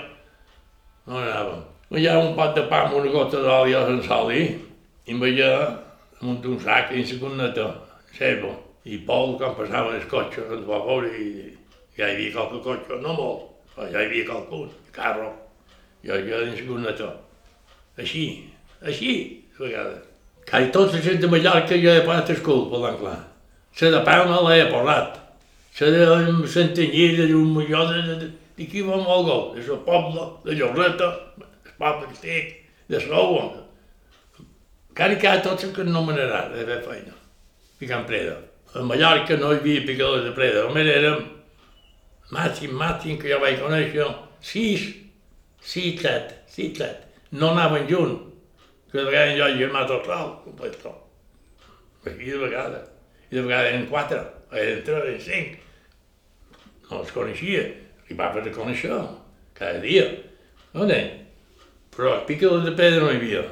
[1.07, 1.65] no anàvem.
[1.89, 4.41] Menjava un pot de pa amb una gota d'oli a Sant i
[5.13, 5.51] em veia
[6.19, 7.67] damunt un sac en la corneta,
[8.17, 8.66] servo.
[8.87, 11.29] I Pol, quan passaven els cotxes, ens va veure i
[11.97, 15.31] ja hi havia qualque cotxe, no molt, però ja hi havia qualcun, carro.
[16.05, 17.09] Jo en la corneta.
[17.97, 18.23] Així,
[18.81, 19.13] així,
[19.57, 20.03] a vegades.
[20.47, 23.17] Quasi tots els gent de Mallorca jo he parat escul, per l'enclar.
[23.81, 25.17] La de Palma l'he parlat.
[25.79, 29.79] La de Santanyí, de un millor de, de, de, d'aquí va molt gol, de la
[29.89, 31.09] Pobla, de Llorreta,
[31.41, 32.53] el poble que estic,
[32.87, 33.41] de Sou.
[34.97, 37.17] Quasi quasi tots els que no m'agrada de fer feina,
[37.81, 38.37] picant preda.
[38.75, 41.21] A Mallorca no hi havia picadors de preda, només érem
[42.35, 44.07] màxim, màxim que jo vaig conèixer,
[44.43, 44.87] sis,
[45.63, 47.05] sis, set, sis, set.
[47.31, 48.27] No anaven junts,
[48.91, 51.03] que de vegades jo i el germà tot sol, complet tot.
[52.05, 52.89] Aquí de vegades.
[53.31, 54.19] I de vegades eren quatre,
[54.51, 55.55] eren tres, eren cinc.
[56.87, 57.63] No els coneixia,
[58.05, 58.99] arribava a conèixer
[59.57, 60.05] cada dia.
[60.73, 60.87] No?
[61.95, 63.45] Però picadors de pedra no hi havia.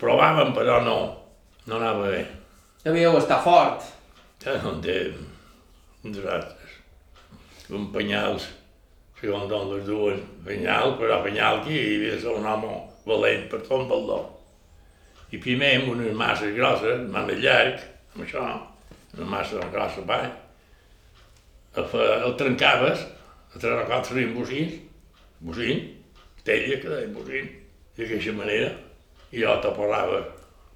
[0.00, 0.96] Provàvem, però no,
[1.68, 2.22] no anava bé.
[2.82, 3.84] Devíeu estar fort.
[4.42, 4.56] Té
[6.02, 6.70] nosaltres.
[7.70, 8.48] Un penyals,
[9.20, 12.72] segons d'on les dues, penyal, però penyal aquí hi havia un home
[13.06, 14.18] valent per tot baldó.
[15.30, 17.86] I primer amb unes masses grosses, manda llarg,
[18.16, 18.42] amb això,
[19.14, 20.34] una massa grossa baix,
[21.78, 23.06] el, trencaves,
[23.54, 24.78] a tres o quatre serien bocins,
[25.38, 25.86] bocin,
[26.42, 27.50] tella que deia bocin,
[27.94, 28.74] d'aquesta manera,
[29.30, 30.24] i jo te parlava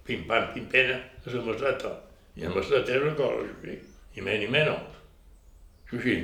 [0.06, 2.05] pim-pam, pim-pena, a la maceta.
[2.36, 3.78] I maceta era una cosa així,
[4.16, 4.96] i menys i menys.
[5.92, 6.16] Així,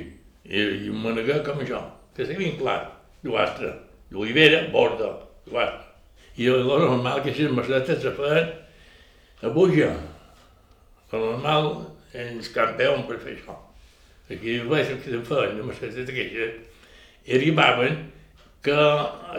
[0.45, 1.79] i, i un maneguer com això,
[2.13, 2.81] que se clar,
[3.23, 3.71] d'uastre,
[4.11, 5.09] d'olivera, borda,
[5.47, 5.89] d'uastre.
[6.37, 8.51] I el normal que les macetes se feien
[9.41, 9.89] a buja.
[11.13, 11.69] El normal
[12.13, 13.57] els campeons per fer això.
[14.29, 16.61] Aquí vaig que se feien de macetes d'aquestes,
[17.25, 17.97] i arribaven
[18.63, 18.77] que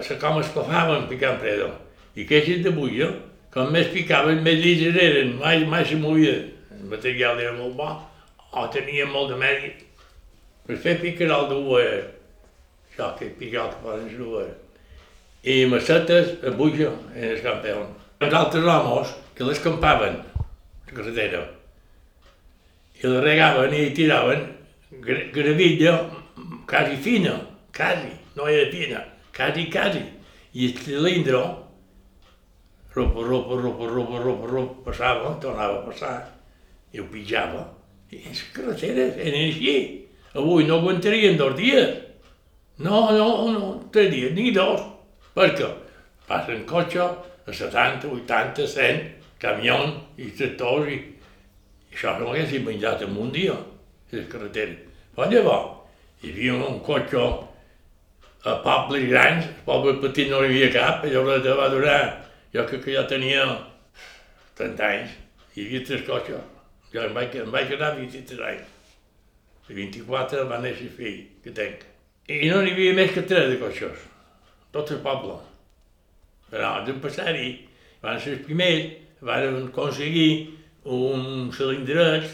[0.03, 1.71] se com esclafaven picant preda.
[2.15, 3.13] I aquestes de bulla,
[3.55, 6.54] com més picaven, més llises eren, mai, mai se movien.
[6.85, 7.89] El material era molt bo,
[8.53, 9.79] o tenia molt de mèrit.
[10.69, 12.05] Per fer picarol d'uer,
[12.93, 14.51] això que picar que poden l'uer.
[15.49, 17.89] I macetes a buja en el campeón.
[18.21, 21.41] Els altres homes que les campaven, la carretera,
[23.01, 24.45] i la regaven i tiraven
[25.05, 25.97] gra- gravilla
[26.69, 27.35] quasi fina,
[27.77, 29.03] quasi, no era fina,
[29.37, 30.05] quasi, quasi.
[30.55, 31.43] I el cilindre,
[32.95, 36.17] ropa, ropa, ropa, ropa, ropa, ropa, passava, tornava a passar,
[37.01, 37.65] ho pitjava.
[38.11, 39.77] I les carreteres eren així.
[40.35, 42.01] Avui no aguantarien dos dies.
[42.79, 44.83] No, no, no, tres dies, ni dos.
[45.35, 45.71] Perquè
[46.29, 49.03] passen cotxe a 70, 80, 100,
[49.43, 50.99] camions i tractors i,
[51.93, 53.57] això no haguessin menjat en un dia,
[54.13, 54.81] les carreteres.
[55.15, 57.27] Però llavors hi havia un cotxe
[58.45, 62.01] a pobles grans, pobles petits no hi havia cap, llavors va durar,
[62.55, 63.45] jo crec que ja tenia
[64.59, 65.15] 30 anys,
[65.55, 66.54] hi havia tres cotxes.
[66.95, 68.71] Jo em vaig, em vaig quedar 23 anys.
[69.67, 71.81] De 24 va néixer el fill que tenc.
[72.31, 74.05] I no n'hi havia més que tres de cotxes,
[74.73, 75.35] tot el poble.
[76.53, 77.49] Però de passar-hi,
[78.05, 78.93] van ser els primers,
[79.27, 80.29] van aconseguir
[80.97, 82.29] un cilindret,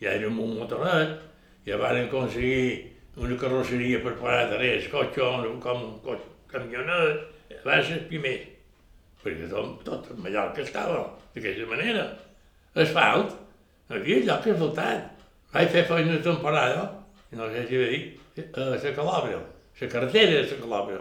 [0.00, 1.18] ja era un motoret,
[1.66, 2.86] ja van aconseguir
[3.18, 5.26] una carrosseria per parar darrere el cotxe,
[5.64, 7.26] com un cotxe camionet,
[7.66, 8.38] va ser el primer,
[9.20, 11.02] perquè tot, tot Mallorca estava
[11.34, 12.06] d'aquesta manera.
[12.78, 13.36] Asfalt,
[13.88, 15.24] no hi havia lloc asfaltat.
[15.52, 16.82] Vaig fer feina de temporada,
[17.32, 18.02] no sé si va dir,
[18.52, 19.40] a la Calabra,
[19.80, 21.00] la carretera de la Calabra,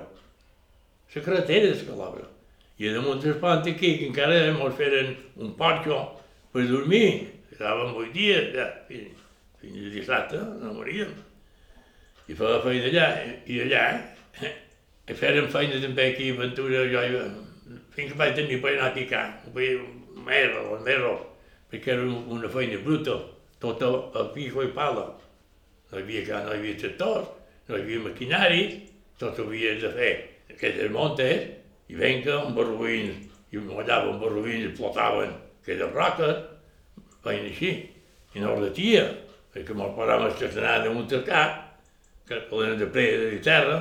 [1.16, 2.28] la carretera de la Calabra.
[2.78, 5.98] I damunt del pont aquí, que encara ens feren un porxo
[6.54, 9.24] per dormir, estàvem vuit dies, ja, fins,
[9.60, 11.16] fins a dissabte, no moríem.
[12.30, 13.08] I feia feina allà,
[13.50, 13.86] i allà,
[15.08, 17.02] i fèiem feina també aquí a Ventura, jo,
[17.96, 21.16] fins que vaig tenir per anar a picar, un merro, un merro,
[21.72, 23.18] perquè era una feina bruta,
[23.59, 25.07] tota a pico i pala.
[25.91, 27.30] No hi havia, no hi havia tractors,
[27.68, 28.78] no hi havia maquinaris,
[29.20, 30.13] tot ho havies de fer.
[30.53, 31.47] Aquelles montes,
[31.88, 36.43] i venga amb barruïns, i m'allava amb barruïns, flotaven aquelles roques,
[37.24, 37.72] feien així,
[38.36, 39.05] i no retia,
[39.53, 41.63] perquè me'l paràvem estacionar damunt del cap,
[42.28, 43.78] que poden de presa de terra,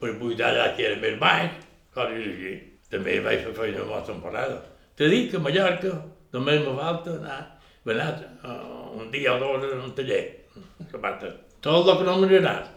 [0.00, 1.56] per buidar allà que era més baix,
[1.94, 2.54] coses així.
[2.90, 4.56] També vaig fer feina la temporada.
[4.96, 5.92] Te dic que a Mallorca
[6.34, 7.38] només me falta anar,
[7.84, 10.24] he anat uh, un dia o dos en un taller,
[10.90, 11.30] sabata.
[11.60, 12.68] Tot el que no m'agradat.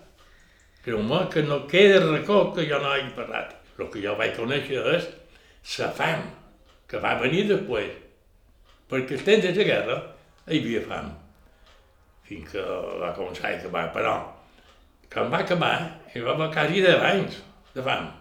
[0.83, 3.53] Creu-me que no queda racó que jo no hagi parlat.
[3.79, 5.07] El que jo vaig conèixer és
[5.79, 6.25] la fam,
[6.87, 7.93] que va venir després.
[8.91, 9.99] Perquè els temps de la guerra
[10.49, 11.13] hi havia fam.
[12.27, 12.63] Fins que
[12.99, 14.17] va començar a acabar, però
[15.13, 15.75] quan va acabar
[16.13, 17.39] hi va haver quasi 10 anys
[17.75, 18.11] de fam.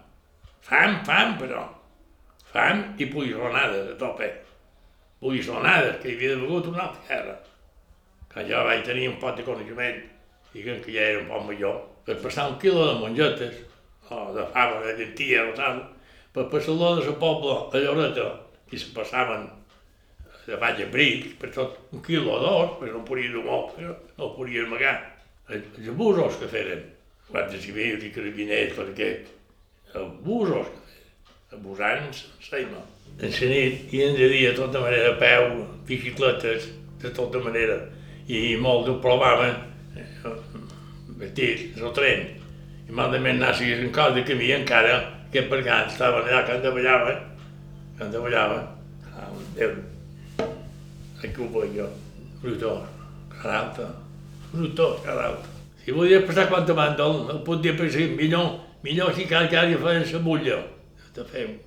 [0.62, 1.66] Fam, fam, però.
[2.52, 4.28] Fam i polissonades a tope.
[5.22, 7.36] Polissonades, que hi havia begut una altra guerra.
[8.32, 10.00] Quan jo vaig tenir un pot de coneixement
[10.52, 13.60] i que ja era un poc major, per passar un quilo de mongetes,
[14.10, 15.78] o de fava, de llentia o tal,
[16.34, 18.26] per passar-lo de la pobla a Lloreta,
[18.72, 19.46] i se passaven
[20.46, 23.78] de baix a bric, per tot un quilo o dos, perquè no podia dur molt,
[24.18, 24.96] no podia amagar.
[25.52, 26.82] Els abusos que feren,
[27.30, 29.12] guàrdies civils i carabiners, perquè
[30.02, 30.81] abusos que
[31.52, 32.82] abusants, seima.
[33.20, 36.68] En la nit i en de tota manera, a peu, bicicletes,
[37.02, 37.78] de tota manera,
[38.28, 39.54] i molt ho provaven,
[39.96, 40.32] eh,
[41.20, 42.26] vestits, el tren,
[42.88, 45.00] i malament nassis en cos de camí encara
[45.32, 47.22] que per gana estaven allà que endaballaven,
[47.98, 48.66] que endaballaven,
[49.12, 49.76] ah, Déu,
[51.22, 51.88] aquí ho veig jo,
[52.42, 52.76] brutó,
[53.30, 53.88] cara alta,
[54.52, 55.48] brutó, cara alta.
[55.84, 59.76] Si volia passar quan te mandol, el podia pensar, millor, millor si cal que hagi
[59.82, 60.60] fet la mulla.
[61.12, 61.58] Te fem.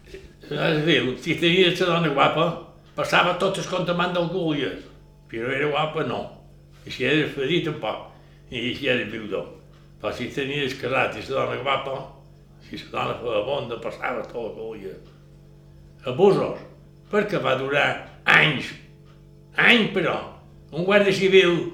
[0.50, 2.46] És dir, si tenies la dona guapa,
[2.98, 4.80] passava tot del que volies,
[5.30, 6.22] però era guapa no.
[6.86, 8.08] I si eres fedit tampoc,
[8.50, 9.52] i si eres viudor.
[10.02, 12.00] Però si tenies casat i la dona guapa,
[12.66, 15.14] si la dona feia bonda, passava tot volies.
[16.10, 16.66] Abusos,
[17.12, 17.88] perquè va durar
[18.26, 18.74] anys,
[19.58, 20.18] anys però.
[20.74, 21.70] Un guàrdia civil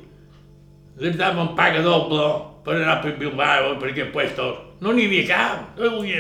[1.00, 2.28] li daven paga doble
[2.66, 4.60] per anar per Bilbao, per aquests puestos.
[4.84, 6.20] No n'hi havia cap, no hi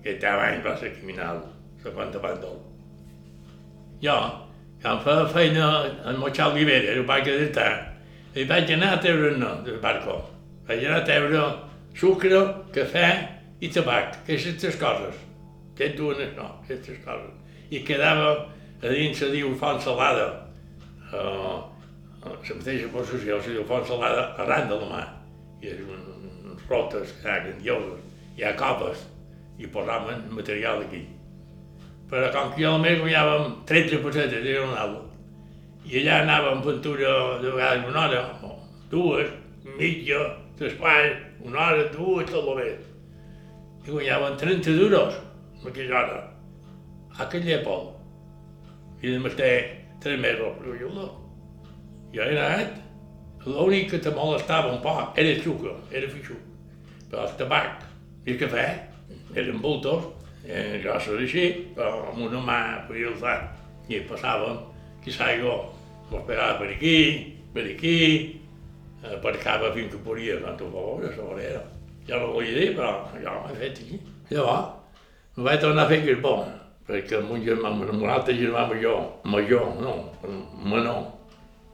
[0.00, 1.42] Aquest any va ser criminal,
[1.82, 2.58] se quanta bàndol.
[4.02, 4.16] Jo,
[4.82, 7.92] quan feia feina en Moixal Rivera, el parc de Tar,
[8.34, 10.22] i vaig anar a treure no, del barco.
[10.68, 11.44] Vaig anar a treure
[11.94, 13.28] sucre, cafè
[13.60, 15.14] i tabac, aquestes coses.
[15.74, 17.32] Aquests dues no, aquestes coses.
[17.70, 18.48] I quedava
[18.82, 20.46] a dins se diu font salada.
[21.14, 21.60] Uh,
[22.24, 25.13] la mateixa possessió se diu font salada arran de la mà.
[25.64, 26.00] I és un,
[26.52, 28.00] uns rotes que ha grandioses.
[28.36, 29.06] Hi ha copes
[29.58, 31.04] i posaven material aquí.
[32.10, 34.98] Però com que jo només guanyàvem 13 pessetes de jornal,
[35.88, 38.52] i allà anàvem pintura de vegades una hora, o
[38.92, 39.32] dues,
[39.78, 40.20] mitja,
[40.60, 41.10] l'espai,
[41.44, 42.84] una hora, dues, tot el més.
[43.84, 45.18] I guanyaven 30 duros
[45.62, 46.20] en aquella hora,
[47.16, 47.96] a aquell època.
[49.04, 49.50] I només té
[50.04, 51.10] 3 mesos, jo no.
[52.14, 52.83] Jo he anat,
[53.46, 56.40] l'únic que te molestava un poc era el sucre, era fixut.
[57.10, 57.84] Però el tabac
[58.24, 58.66] i el cafè
[59.36, 60.08] eren bultos,
[60.46, 63.36] eren grossos així, però amb una mà podia alçar.
[63.88, 64.62] I passàvem,
[65.04, 65.58] quizà jo,
[66.10, 66.96] mos pegava per aquí,
[67.52, 67.96] per aquí,
[69.04, 71.62] aparcava fins que podia, quan ho veure, a la vorera.
[72.08, 74.00] Ja no volia dir, però jo m'he fet aquí.
[74.30, 74.72] Llavors,
[75.36, 76.38] me vaig tornar a fer que és bo,
[76.88, 79.94] perquè amb un germà, amb un altre germà major, major, no,
[80.64, 81.10] menor,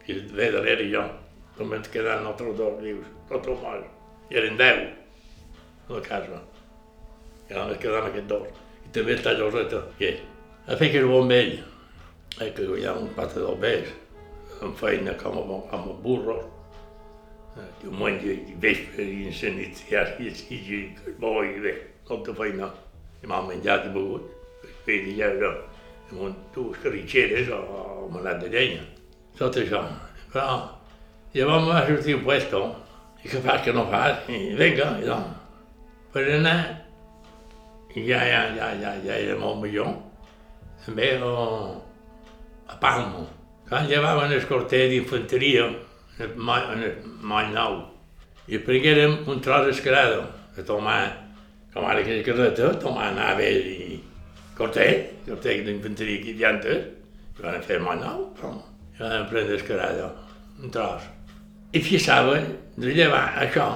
[0.07, 1.03] i ve darrere jo,
[1.61, 3.89] com ens quedant altres dos vius, tots morts.
[4.33, 4.79] I eren deu
[5.91, 6.39] a la casa.
[7.51, 8.63] I ara ens quedàvem aquests dos.
[8.87, 10.15] I també està Lloreta, que
[10.67, 11.59] a fer que era bon vell,
[12.39, 13.93] eh, que ha un pata del vell,
[14.65, 16.49] amb feina com a, com a burros,
[17.83, 21.77] diumenge i vespre i ja i i i bo i bé,
[22.09, 22.71] tota feina.
[23.21, 24.31] I m'ha menjat i begut.
[24.87, 25.53] Bé, ja era
[26.11, 28.85] amb un, dues carritxeres o, o manat de llenya.
[29.37, 29.85] tot això.
[30.33, 30.80] Però
[31.35, 32.63] va sortir un puesto,
[33.23, 35.07] i que fas que no fas, i vinga, i
[36.11, 36.59] per anar,
[37.95, 39.93] i ja, ja, ja, ja, ja era molt millor,
[40.85, 41.31] també a,
[42.67, 42.79] a.
[43.71, 45.69] Quan llevaven el corter d'infanteria,
[46.19, 46.35] en el
[47.23, 47.77] moll, nou,
[48.51, 50.25] i prenguérem un tros d'escarado,
[50.59, 50.99] a tomar,
[51.71, 54.01] com ara que és carreta, tomar nave i
[54.59, 54.91] corter,
[55.29, 56.91] corter d'infanteria que hi havia antes,
[57.39, 58.57] i van fer el moll nou, però
[58.99, 60.11] van prendre escarado,
[60.59, 61.07] un tros.
[61.71, 62.49] I fixaven
[62.83, 63.67] de llevar això,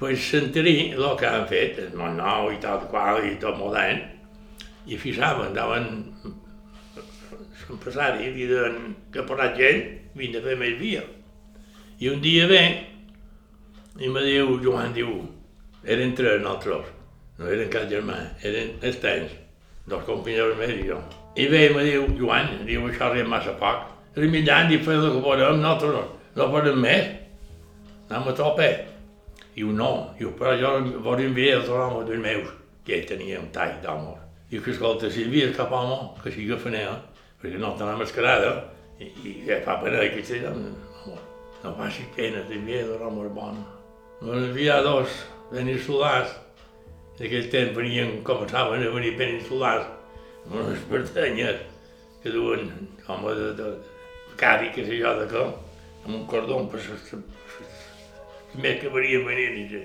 [0.00, 4.00] pues sentir el que han fet, el món nou i tal qual, i tot modern,
[4.90, 5.86] i fixaven, daven
[7.68, 9.84] l'empresari, li deien que ha posat gent,
[10.18, 11.04] vinc a fer més via.
[12.02, 12.64] I un dia ve,
[14.02, 15.14] i me diu, Joan, diu,
[15.86, 16.90] eren tres nosaltres,
[17.38, 19.38] no eren cap germà, eren els tens,
[19.86, 20.98] dos companys més i jo.
[21.38, 23.86] I ve i me diu, Joan, diu, això arriba massa poc,
[24.18, 27.08] remillant i fer el que podem, nosaltres no, no podem més,
[28.10, 28.68] anem a tope.
[29.54, 30.70] Diu, no, diu, però jo
[31.02, 32.48] vos enviar els homes dels meus,
[32.84, 34.18] que ell tenia un tall d'amor.
[34.50, 36.96] Diu que, escolta, si envies cap home, que sigui faneu,
[37.40, 38.56] perquè no tenim mascarada,
[38.98, 41.22] i, i ja fa pena que sigui amor.
[41.62, 43.62] No faci pena d'enviar els homes bons.
[44.24, 45.14] Van enviar dos
[45.52, 46.34] veneçolans,
[47.20, 49.86] d'aquell temps venien, començaven a venir veneçolans,
[50.44, 51.62] amb unes pertanyes
[52.24, 52.66] que duen
[53.06, 55.44] home de, de, de cari, que sé jo, de què,
[56.04, 56.80] amb un cordó per
[58.54, 59.84] més que venia venint, i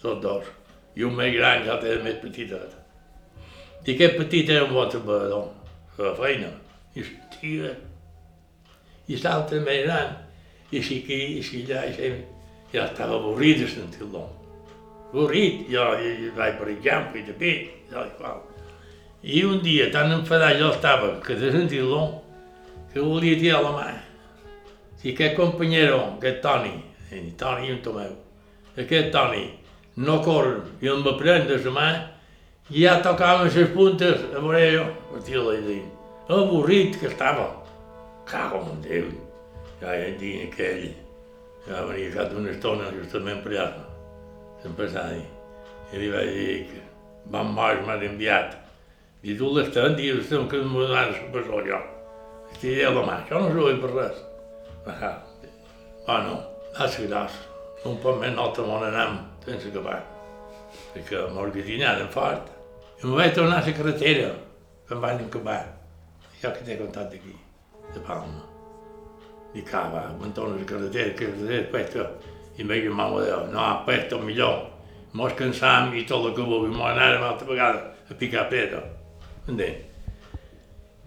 [0.00, 0.50] tots dos.
[0.96, 2.76] I un més gran, l'altre era més petitet.
[3.86, 5.48] I aquest petit era un bon treballador,
[5.98, 6.50] la feina.
[6.94, 7.70] I hòstia,
[9.08, 10.12] i l'altre més gran,
[10.70, 12.12] i si aquí, i si allà, i si...
[12.70, 14.20] Ja estava avorrit de sentir-lo.
[15.08, 18.44] Avorrit, jo, jo vaig per exemple, i de pit, i i qual.
[19.26, 22.04] I un dia, tan enfadat jo estava, que de sentir-lo,
[22.92, 23.88] que volia tirar la mà.
[25.00, 26.74] Si aquest companyero, aquest Toni,
[27.40, 28.12] Toni i un Tomeu,
[28.76, 29.46] aquest Toni,
[30.04, 31.86] no corren i em va prendre la mà,
[32.68, 34.84] i ja tocaven les puntes, a veure jo,
[35.16, 35.80] a tirar-la i dir,
[36.28, 37.48] avorrit que estava.
[38.28, 39.08] Cago en Déu.
[39.80, 40.90] Ja hi dia aquell,
[41.64, 43.86] ja venia cap d'una estona justament per allà,
[44.60, 45.24] l'empresari,
[45.94, 46.88] i li vaig dir que
[47.32, 48.58] Van Moix m'ha enviat.
[49.24, 51.80] I tu l'estan, dius, que donar la presó jo.
[52.52, 54.26] Estiré la mà, això no s'ho per res.
[54.86, 55.22] Ah,
[56.06, 56.40] bueno,
[56.72, 57.48] gràcies, gràcies.
[57.84, 59.98] Un poc més nosaltres món anem sense acabar.
[60.94, 62.48] Perquè m'organitzaren fort.
[63.00, 64.30] I em vaig tornar a la carretera,
[64.88, 65.60] que em van acabar.
[66.40, 67.34] Jo que t'he contat d'aquí,
[67.94, 68.40] de Palma.
[69.52, 71.26] Di cava, mi torno la carretera, che
[71.60, 72.06] aspetta,
[72.56, 74.70] i miei mamma diceva, no, aspetta, millor,
[75.12, 78.82] mo i tot el que vulgui, mo anare un'altra vegada a picar pedra.
[79.46, 79.76] Entenc?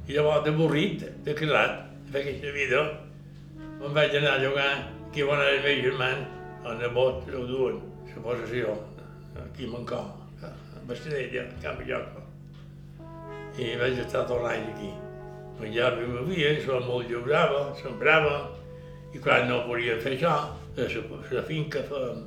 [0.07, 2.83] I llavors, d'avorrit, de cridat, de fer aquesta vida,
[3.83, 4.73] me'n vaig anar a llogar
[5.21, 6.27] van anar els meus germans,
[6.65, 7.79] el nebot, ho duen,
[8.09, 8.75] la possessió,
[9.43, 9.99] aquí a Mancó,
[10.41, 10.51] a
[10.87, 12.23] Bastinella, a Can Villoca.
[13.59, 14.91] I vaig estar tot l'any aquí.
[15.59, 18.37] Menjava i bevia, som molt lliurava, sembrava,
[19.13, 20.87] i quan no volíem fer això, a la,
[21.35, 22.23] la finca fèiem,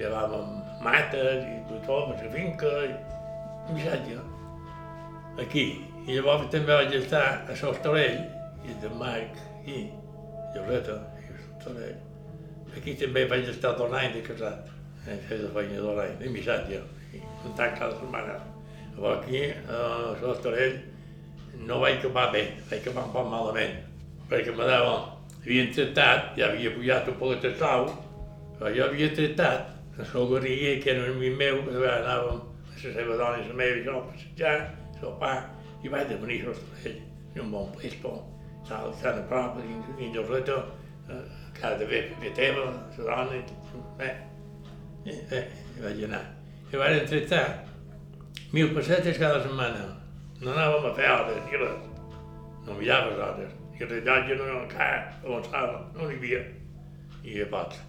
[0.00, 0.48] llevàvem
[0.82, 4.18] mates i tot, a la finca, i missatge.
[5.44, 5.68] Aquí.
[6.06, 8.20] I llavors també vaig estar a l'Hostalell,
[8.66, 9.88] i de Marc, i
[10.56, 11.96] Lloreta, i l'Hostalell.
[12.76, 14.68] Aquí també vaig estar tot l'any de casat,
[15.06, 16.82] eh, fer la feina tot l'any, de missatge,
[17.14, 18.36] i cantant cada setmana.
[18.96, 19.80] Llavors aquí, a
[20.20, 20.76] l'Hostalell,
[21.68, 23.78] no vaig acabar bé, vaig acabar un poc malament,
[24.30, 24.96] perquè me dava,
[25.40, 27.88] havien tractat, ja havia pujat un poc de sau,
[28.58, 32.76] però jo havia tractat, el seu guerriller, que era un amic meu, que anàvem a
[32.76, 34.56] la seva dona i la meva, i jo, a passejar,
[35.00, 35.36] sopar,
[35.84, 37.04] i vaig de venir a l'Hostalell,
[37.40, 38.35] un bon puesto, tal,
[38.68, 40.62] tan a prop, dins, dins del reto,
[41.60, 42.64] cada vegada que teva,
[42.98, 43.42] la dona, i,
[44.02, 44.16] eh,
[45.30, 45.44] eh,
[45.76, 46.24] i vaig anar.
[46.72, 47.44] I vaig tractar
[48.52, 49.84] mil pessetes cada setmana,
[50.40, 51.84] no anàvem a fer hores, ni res.
[52.66, 53.52] No mirava les hores.
[53.76, 56.42] I el rellotge no encara avançava, no n'hi havia.
[57.24, 57.80] I a pots.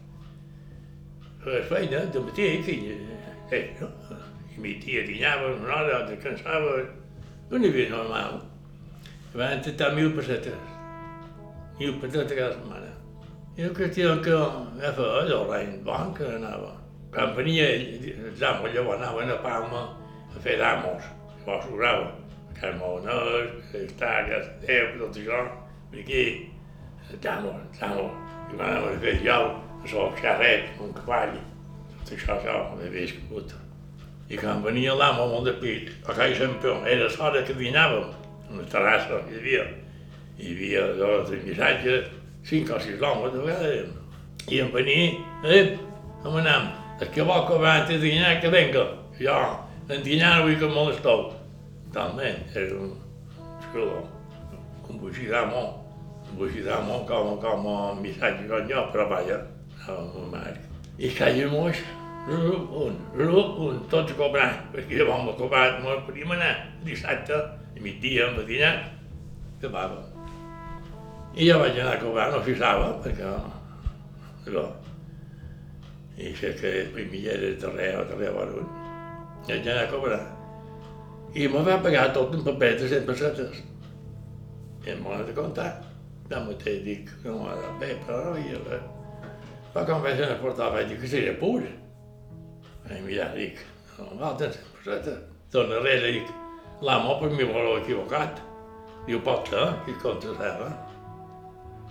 [1.48, 2.88] La feina, de matí, fill,
[3.52, 3.90] eh, no?
[4.54, 6.78] I mi tia dinava una hora, descansava,
[7.50, 8.42] no n'hi havia normal.
[9.34, 10.60] I van intentar mil pessetes.
[11.80, 12.92] Mil pessetes cada setmana.
[13.58, 14.38] I la qüestió que
[14.82, 16.76] ja fa allò l'any bon que anava.
[17.14, 17.66] Quan venia,
[18.28, 19.82] els amos llavors anaven a Palma
[20.36, 21.04] a fer d'amos,
[21.42, 22.12] llavors sobrava.
[22.58, 25.42] Carmonós, Estàries, Déu, tot això,
[25.94, 26.22] aquí,
[27.14, 28.14] estamos, estamos,
[28.50, 29.36] i van anar a fer jo,
[29.84, 31.36] a sol xarret, un cavall,
[32.00, 33.54] tot això, això, ho he viscut.
[34.30, 38.10] I quan venia l'amo molt de pit, a casa sempre, era l'hora que dinàvem,
[38.50, 39.64] a la terrassa hi havia,
[40.40, 42.12] hi havia dos de missatges,
[42.48, 43.90] cinc o sis homes de vegades.
[44.48, 45.08] I em venia,
[45.44, 45.78] eh,
[46.24, 46.70] com anem?
[47.02, 48.86] És que vol que va antes de dinar que venga.
[49.20, 49.36] Jo,
[49.90, 51.28] en dinar vull que molesteu.
[51.94, 52.96] Talment, era un
[53.72, 54.02] xulo,
[54.88, 55.62] un buixidamo,
[56.30, 59.40] un buixidamo com, com un missatge con jo, però vaja,
[59.94, 60.60] un marc.
[60.98, 61.80] I caia moix,
[62.28, 66.54] rup, un, rup, un, tots cobrant, perquè llavors m'ha cobrat, m'ho podíem anar
[66.88, 67.40] dissabte,
[67.78, 68.76] a migdia, amb dinar,
[69.58, 70.04] acabava.
[71.38, 73.26] I jo vaig anar a cobrar, no fixava, perquè
[74.48, 74.66] allò.
[76.18, 78.70] I sé que primilleres darrere, darrere varun.
[79.46, 80.24] I vaig anar a cobrar.
[81.38, 83.62] I me va pagar tot un paper de 100 pessetes.
[84.88, 85.70] I em va de comptar.
[86.28, 88.82] De mateix dic, no m'ha de bé, però no hi ha
[89.74, 91.62] Però quan vaig anar a portar, vaig dir que seria pur.
[92.88, 93.62] Vaig mirar, dic,
[94.00, 95.24] no, falten 100 pessetes.
[95.54, 96.34] Torna darrere, dic,
[96.82, 98.42] l'amo per mi vol equivocat.
[99.08, 100.72] Diu, pot ser, que compta serra.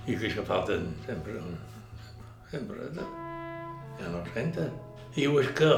[0.07, 1.41] I que això falten sempre,
[2.51, 2.91] sempre,
[3.99, 4.75] ja no senten.
[5.17, 5.71] Diu, és que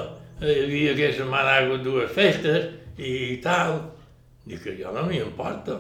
[0.42, 3.78] hi havia aquesta setmana ha hagut dues festes i tal.
[4.48, 5.78] Dic que jo no m'hi importa.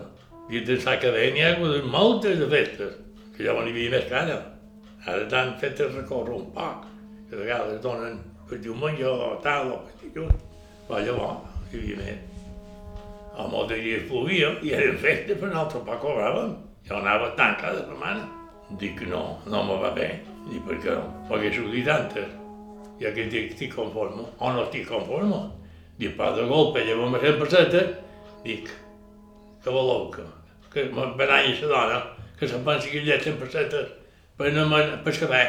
[0.48, 2.96] Dic, de sa cadena n'hi ha hagut moltes de festes,
[3.36, 4.38] que jo n'hi havia més cara.
[5.08, 6.88] Ara t'han fet recórrer un poc,
[7.28, 8.18] que de vegades donen
[8.48, 10.48] per diumenge o tal, o per dilluns.
[10.88, 12.27] Però llavors hi havia més.
[13.38, 16.56] A molts dies plovia i eren festes, però nosaltres poc cobràvem.
[16.88, 18.24] Jo anava tant cada setmana.
[18.80, 20.08] Dic, no, no me va bé.
[20.48, 21.04] Dic, per què no?
[21.28, 22.34] Perquè s'ho dit antes.
[22.98, 25.44] Ja que dic, estic conforme, o no estic conforme.
[26.00, 27.94] Dic, pa de golpe, llevam a 100 pessetes.
[28.42, 28.72] Dic,
[29.62, 30.26] que voleu que,
[30.72, 32.02] que m'empenanya la dona,
[32.38, 33.94] que se'n pensi que ha 100 pessetes
[34.38, 35.46] per no me, per saber.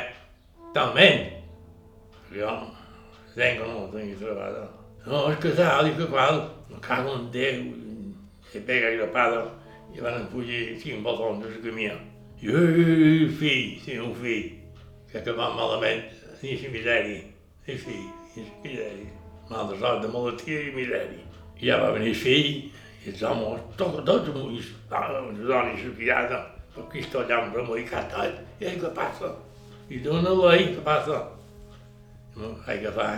[0.74, 1.26] Talment.
[2.34, 2.54] Jo,
[3.34, 4.78] tenc o no tenc treballat.
[5.06, 7.64] No, és que tal, i que qual, me cago en Déu,
[8.52, 9.46] se pega grapada,
[9.94, 11.96] i van fugir cinc botons de la camia.
[12.42, 14.52] I, ui, fill, sí, un fill,
[15.10, 16.06] que ha acabat malament,
[16.42, 17.24] dins la misèria.
[17.68, 18.06] I fill,
[18.36, 19.16] dins la misèria.
[19.50, 21.26] Mal de sort, de malaltia i misèria.
[21.60, 22.52] I ja va venir el fill,
[23.04, 26.44] i els homes, tot, tot, i les dones supiada,
[26.80, 29.34] aquí sto allà amb remolicat tot, i ell què passa?
[29.90, 31.24] I dona l'ell, què passa?
[32.38, 33.10] No, hai que fa,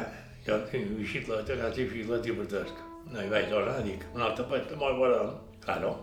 [0.47, 2.88] jo tinc una bicicleta, que tinc bicicleta i partesc.
[3.10, 5.34] No hi vaig tornar, dic, un altre pet, molt bon.
[5.64, 5.95] Claro,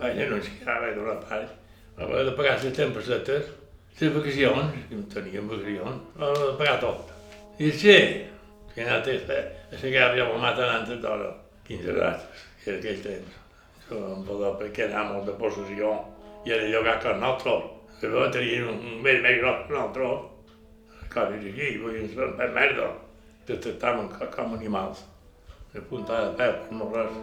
[0.00, 1.54] vaig anunciar, vaig donar part.
[1.98, 3.50] Haver de pagar les 100 pessetes,
[4.00, 7.14] les vacacions, que no teníem vacacions, haver de pagar tot.
[7.58, 7.96] I sí,
[8.74, 9.14] que he anat a
[9.70, 11.30] la guerra ja m'ho maten antes d'hora.
[11.68, 13.38] 15 rates, que era aquell temps.
[13.78, 15.94] Això em va perquè anàvem de possessió
[16.44, 17.70] i era llogat que nosaltres.
[18.14, 20.30] Va tenir un, un més més gros que nosaltres.
[21.14, 22.28] Coses així, vull dir,
[22.58, 22.90] merda.
[23.46, 25.04] Que tractaven com animals.
[25.74, 27.16] De punta de peu, no res.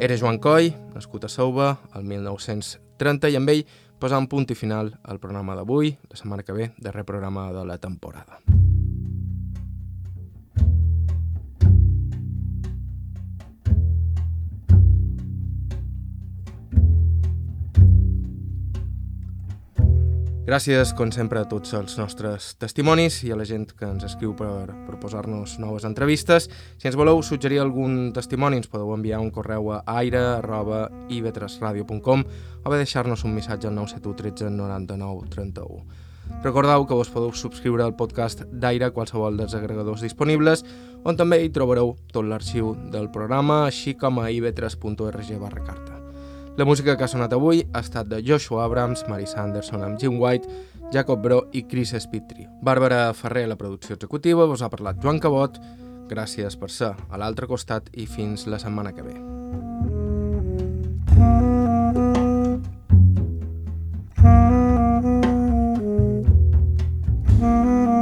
[0.00, 3.62] Era Joan Coll, nascut a Sauva el 1930 i amb ell
[4.00, 7.76] posant punt i final al programa d'avui, la setmana que ve, darrer programa de la
[7.78, 8.40] temporada.
[20.44, 24.34] Gràcies, com sempre, a tots els nostres testimonis i a la gent que ens escriu
[24.36, 26.52] per proposar-nos noves entrevistes.
[26.76, 32.28] Si ens voleu suggerir algun testimoni, ens podeu enviar un correu a aire.ivetresradio.com
[32.60, 35.80] o bé deixar-nos un missatge al 971 13 99 31.
[36.44, 40.60] Recordeu que vos podeu subscriure al podcast d'Aire a qualsevol dels agregadors disponibles,
[41.08, 46.03] on també hi trobareu tot l'arxiu del programa, així com a ivetres.org barra carta.
[46.56, 50.20] La música que ha sonat avui ha estat de Joshua Abrams, Marisa Anderson amb Jim
[50.22, 50.46] White,
[50.94, 52.46] Jacob Bro i Chris Spittri.
[52.62, 55.58] Bàrbara Ferrer, la producció executiva, vos ha parlat Joan Cabot.
[56.06, 59.18] Gràcies per ser a l'altre costat i fins la setmana que ve.
[67.34, 67.93] Mm-hmm.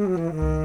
[0.00, 0.16] Hum.
[0.16, 0.59] hum, hum.